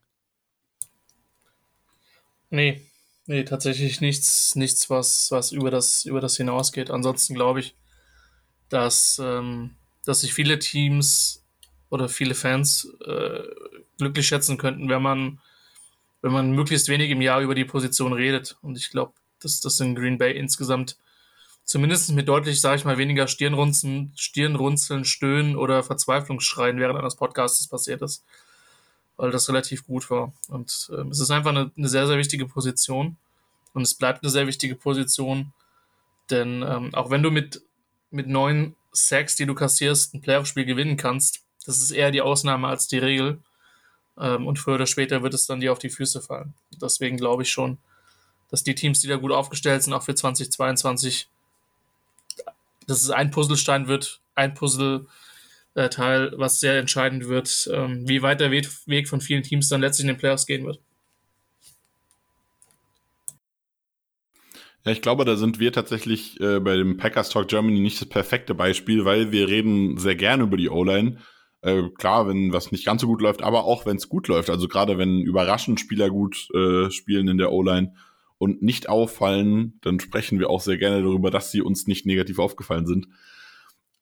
[2.50, 2.82] Nee,
[3.26, 6.90] nee, tatsächlich nichts, nichts, was, was über das, über das hinausgeht.
[6.90, 7.76] Ansonsten glaube ich,
[8.70, 9.76] dass, ähm,
[10.06, 11.44] dass sich viele Teams
[11.90, 13.44] oder viele Fans äh,
[13.98, 15.42] glücklich schätzen könnten, wenn man
[16.26, 18.58] wenn man möglichst wenig im Jahr über die Position redet.
[18.64, 20.98] Und ich glaube, dass das in Green Bay insgesamt
[21.66, 27.68] zumindest mit deutlich, sage ich mal, weniger Stirnrunzeln, Stirnrunzeln, Stöhnen oder Verzweiflungsschreien während eines Podcasts
[27.68, 28.26] passiert ist.
[29.18, 30.34] Weil das relativ gut war.
[30.48, 33.18] Und äh, es ist einfach eine, eine, sehr, sehr wichtige Position.
[33.74, 35.54] Und es bleibt eine sehr wichtige Position.
[36.32, 37.62] Denn ähm, auch wenn du mit,
[38.10, 42.68] mit neun Sacks, die du kassierst, ein Playoff-Spiel gewinnen kannst, das ist eher die Ausnahme
[42.68, 43.44] als die Regel.
[44.20, 46.54] Ähm, und früher oder später wird es dann dir auf die Füße fallen.
[46.82, 47.78] Deswegen glaube ich schon,
[48.50, 51.28] dass die Teams, die da gut aufgestellt sind, auch für 2022,
[52.88, 55.08] dass es ein Puzzlestein wird, ein Puzzleteil,
[56.36, 60.14] was sehr entscheidend wird, ähm, wie weit der Weg von vielen Teams dann letztlich in
[60.14, 60.80] den Playoffs gehen wird.
[64.86, 68.08] Ja, ich glaube, da sind wir tatsächlich äh, bei dem Packers Talk Germany nicht das
[68.08, 71.18] perfekte Beispiel, weil wir reden sehr gerne über die O-Line.
[71.66, 74.52] Äh, klar, wenn was nicht ganz so gut läuft, aber auch wenn es gut läuft.
[74.52, 77.96] Also gerade wenn überraschend Spieler gut äh, spielen in der O-Line
[78.38, 82.38] und nicht auffallen, dann sprechen wir auch sehr gerne darüber, dass sie uns nicht negativ
[82.38, 83.08] aufgefallen sind.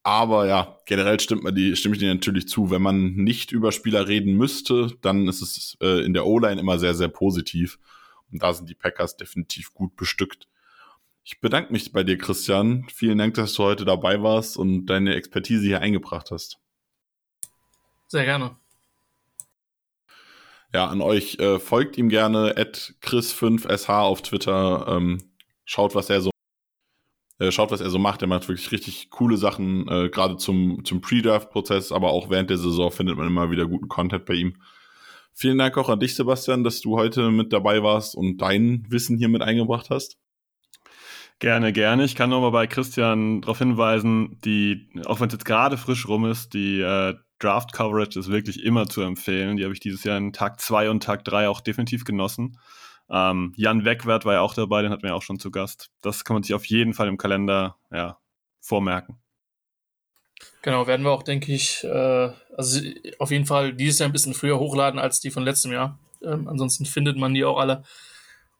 [0.04, 2.70] Aber ja, generell stimmt man die, stimme ich dir natürlich zu.
[2.70, 6.80] Wenn man nicht über Spieler reden müsste, dann ist es äh, in der O-Line immer
[6.80, 7.80] sehr, sehr positiv.
[8.30, 10.50] Und da sind die Packers definitiv gut bestückt.
[11.24, 12.86] Ich bedanke mich bei dir, Christian.
[12.94, 16.60] Vielen Dank, dass du heute dabei warst und deine Expertise hier eingebracht hast.
[18.08, 18.56] Sehr gerne.
[20.74, 24.88] Ja, an euch äh, folgt ihm gerne at chris5sh auf Twitter.
[24.88, 25.20] Ähm,
[25.66, 26.32] schaut, was er so
[27.40, 28.22] äh, schaut, was er so macht.
[28.22, 32.58] Er macht wirklich richtig coole Sachen, äh, gerade zum, zum Pre-Draft-Prozess, aber auch während der
[32.58, 34.56] Saison findet man immer wieder guten Content bei ihm.
[35.34, 39.18] Vielen Dank auch an dich, Sebastian, dass du heute mit dabei warst und dein Wissen
[39.18, 40.18] hier mit eingebracht hast.
[41.40, 42.06] Gerne, gerne.
[42.06, 46.08] Ich kann nur mal bei Christian darauf hinweisen, die, auch wenn es jetzt gerade frisch
[46.08, 49.58] rum ist, die äh, Draft Coverage ist wirklich immer zu empfehlen.
[49.58, 52.58] Die habe ich dieses Jahr in Tag 2 und Tag 3 auch definitiv genossen.
[53.10, 55.92] Ähm, Jan Wegwert war ja auch dabei, den hatten wir ja auch schon zu Gast.
[56.02, 58.18] Das kann man sich auf jeden Fall im Kalender ja,
[58.62, 59.20] vormerken.
[60.62, 62.82] Genau, werden wir auch, denke ich, äh, also
[63.20, 66.00] auf jeden Fall dieses Jahr ein bisschen früher hochladen als die von letztem Jahr.
[66.24, 67.84] Ähm, ansonsten findet man die auch alle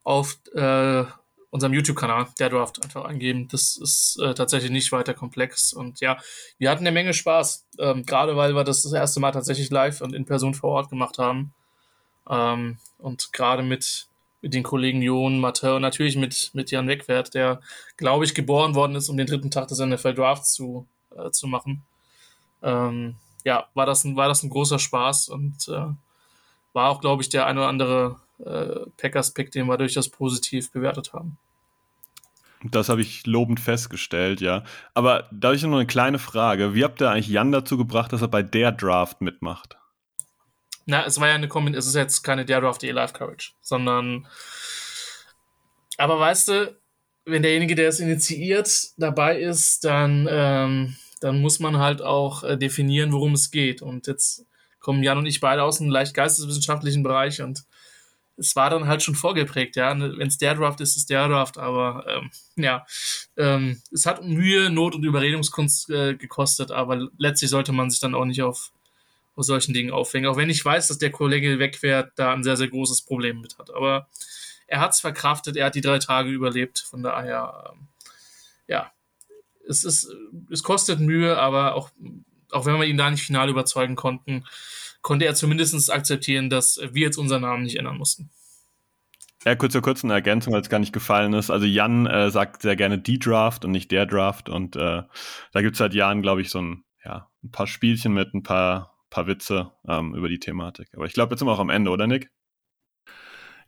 [0.04, 1.06] auf äh,
[1.54, 3.48] unserem YouTube-Kanal, der Draft, einfach eingeben.
[3.48, 5.72] Das ist äh, tatsächlich nicht weiter komplex.
[5.72, 6.18] Und ja,
[6.58, 10.02] wir hatten eine Menge Spaß, ähm, gerade weil wir das das erste Mal tatsächlich live
[10.02, 11.54] und in Person vor Ort gemacht haben.
[12.28, 14.08] Ähm, und gerade mit,
[14.42, 17.62] mit den Kollegen Jon, Matthäu, natürlich mit, mit Jan Wegwert, der,
[17.98, 21.46] glaube ich, geboren worden ist, um den dritten Tag des NFL Drafts zu, äh, zu
[21.46, 21.84] machen.
[22.64, 25.86] Ähm, ja, war das, ein, war das ein großer Spaß und äh,
[26.74, 31.14] war auch, glaube ich, der ein oder andere äh, Packers-Pick, den wir durchaus positiv bewertet
[31.14, 31.38] haben.
[32.64, 34.64] Das habe ich lobend festgestellt, ja.
[34.94, 36.74] Aber da habe ich noch eine kleine Frage.
[36.74, 39.78] Wie habt ihr eigentlich Jan dazu gebracht, dass er bei der Draft mitmacht?
[40.86, 44.28] Na, es war ja eine Kombination, es ist jetzt keine der Draft Live Coverage, sondern
[45.98, 46.78] aber weißt du,
[47.26, 52.58] wenn derjenige, der es initiiert, dabei ist, dann, ähm, dann muss man halt auch äh,
[52.58, 53.82] definieren, worum es geht.
[53.82, 54.46] Und jetzt
[54.80, 57.64] kommen Jan und ich beide aus einem leicht geisteswissenschaftlichen Bereich und
[58.38, 59.98] es war dann halt schon vorgeprägt, ja.
[59.98, 62.86] Wenn es der Draft ist, ist der Draft, aber ähm, ja,
[63.38, 68.16] ähm, es hat Mühe, Not und Überredungskunst äh, gekostet, aber letztlich sollte man sich dann
[68.16, 68.72] auch nicht auf,
[69.36, 70.28] auf solchen Dingen aufhängen.
[70.28, 73.58] Auch wenn ich weiß, dass der Kollege Wegwert da ein sehr, sehr großes Problem mit
[73.58, 73.74] hat.
[73.74, 74.08] Aber
[74.68, 77.88] er hat es verkraftet, er hat die drei Tage überlebt, von daher, ähm,
[78.68, 78.92] ja,
[79.68, 80.10] es ist,
[80.50, 81.90] es kostet Mühe, aber auch,
[82.52, 84.46] auch wenn wir ihn da nicht final überzeugen konnten,
[85.04, 88.32] konnte er zumindest akzeptieren, dass wir jetzt unseren Namen nicht ändern mussten.
[89.46, 91.52] Ja, kurz kurz eine Ergänzung, weil es gar nicht gefallen ist.
[91.52, 94.48] Also Jan äh, sagt sehr gerne die Draft und nicht der Draft.
[94.48, 95.04] Und äh,
[95.52, 98.44] da gibt es seit Jahren, glaube ich, so ein, ja, ein paar Spielchen mit ein
[98.44, 100.88] paar, paar Witze ähm, über die Thematik.
[100.96, 102.32] Aber ich glaube, jetzt sind wir auch am Ende, oder Nick?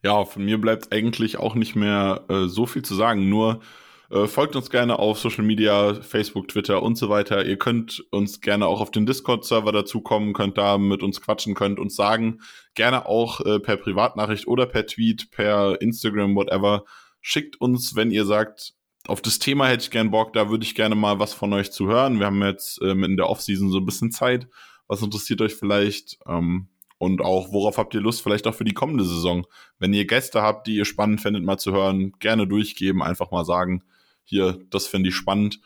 [0.02, 3.28] Ja, von mir bleibt eigentlich auch nicht mehr äh, so viel zu sagen.
[3.28, 3.62] Nur
[4.10, 7.46] äh, folgt uns gerne auf Social Media, Facebook, Twitter und so weiter.
[7.46, 11.80] Ihr könnt uns gerne auch auf den Discord-Server dazukommen, könnt da mit uns quatschen, könnt
[11.80, 12.40] uns sagen,
[12.76, 16.86] gerne auch äh, per Privatnachricht oder per Tweet, per Instagram, whatever.
[17.22, 18.74] Schickt uns, wenn ihr sagt,
[19.08, 21.72] auf das Thema hätte ich gern Bock, da würde ich gerne mal was von euch
[21.72, 22.20] zu hören.
[22.20, 24.48] Wir haben jetzt ähm, in der Offseason so ein bisschen Zeit.
[24.88, 26.18] Was interessiert euch vielleicht?
[26.28, 29.46] Ähm, und auch, worauf habt ihr Lust, vielleicht auch für die kommende Saison?
[29.80, 33.46] Wenn ihr Gäste habt, die ihr spannend findet, mal zu hören, gerne durchgeben, einfach mal
[33.46, 33.84] sagen
[34.26, 35.62] hier, das finde ich spannend.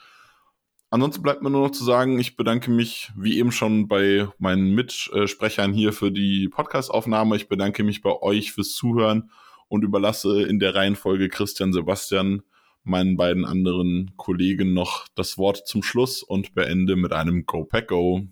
[0.91, 4.73] Ansonsten bleibt mir nur noch zu sagen, ich bedanke mich wie eben schon bei meinen
[4.73, 7.35] Mitsprechern hier für die Podcastaufnahme.
[7.35, 9.29] Ich bedanke mich bei euch fürs Zuhören
[9.67, 12.41] und überlasse in der Reihenfolge Christian Sebastian,
[12.83, 17.89] meinen beiden anderen Kollegen, noch das Wort zum Schluss und beende mit einem Go Pack
[17.89, 18.25] Go.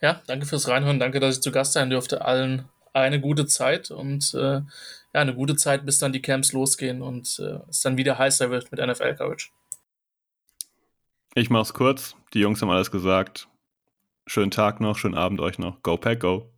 [0.00, 0.98] Ja, danke fürs Reinhören.
[0.98, 2.24] Danke, dass ich zu Gast sein durfte.
[2.24, 4.62] Allen eine gute Zeit und äh,
[5.14, 8.50] ja, eine gute Zeit, bis dann die Camps losgehen und äh, es dann wieder heißer
[8.50, 9.50] wird mit NFL-Coverage.
[11.34, 12.16] Ich mach's kurz.
[12.34, 13.48] Die Jungs haben alles gesagt.
[14.26, 15.82] Schönen Tag noch, schönen Abend euch noch.
[15.82, 16.52] Go Pack, go.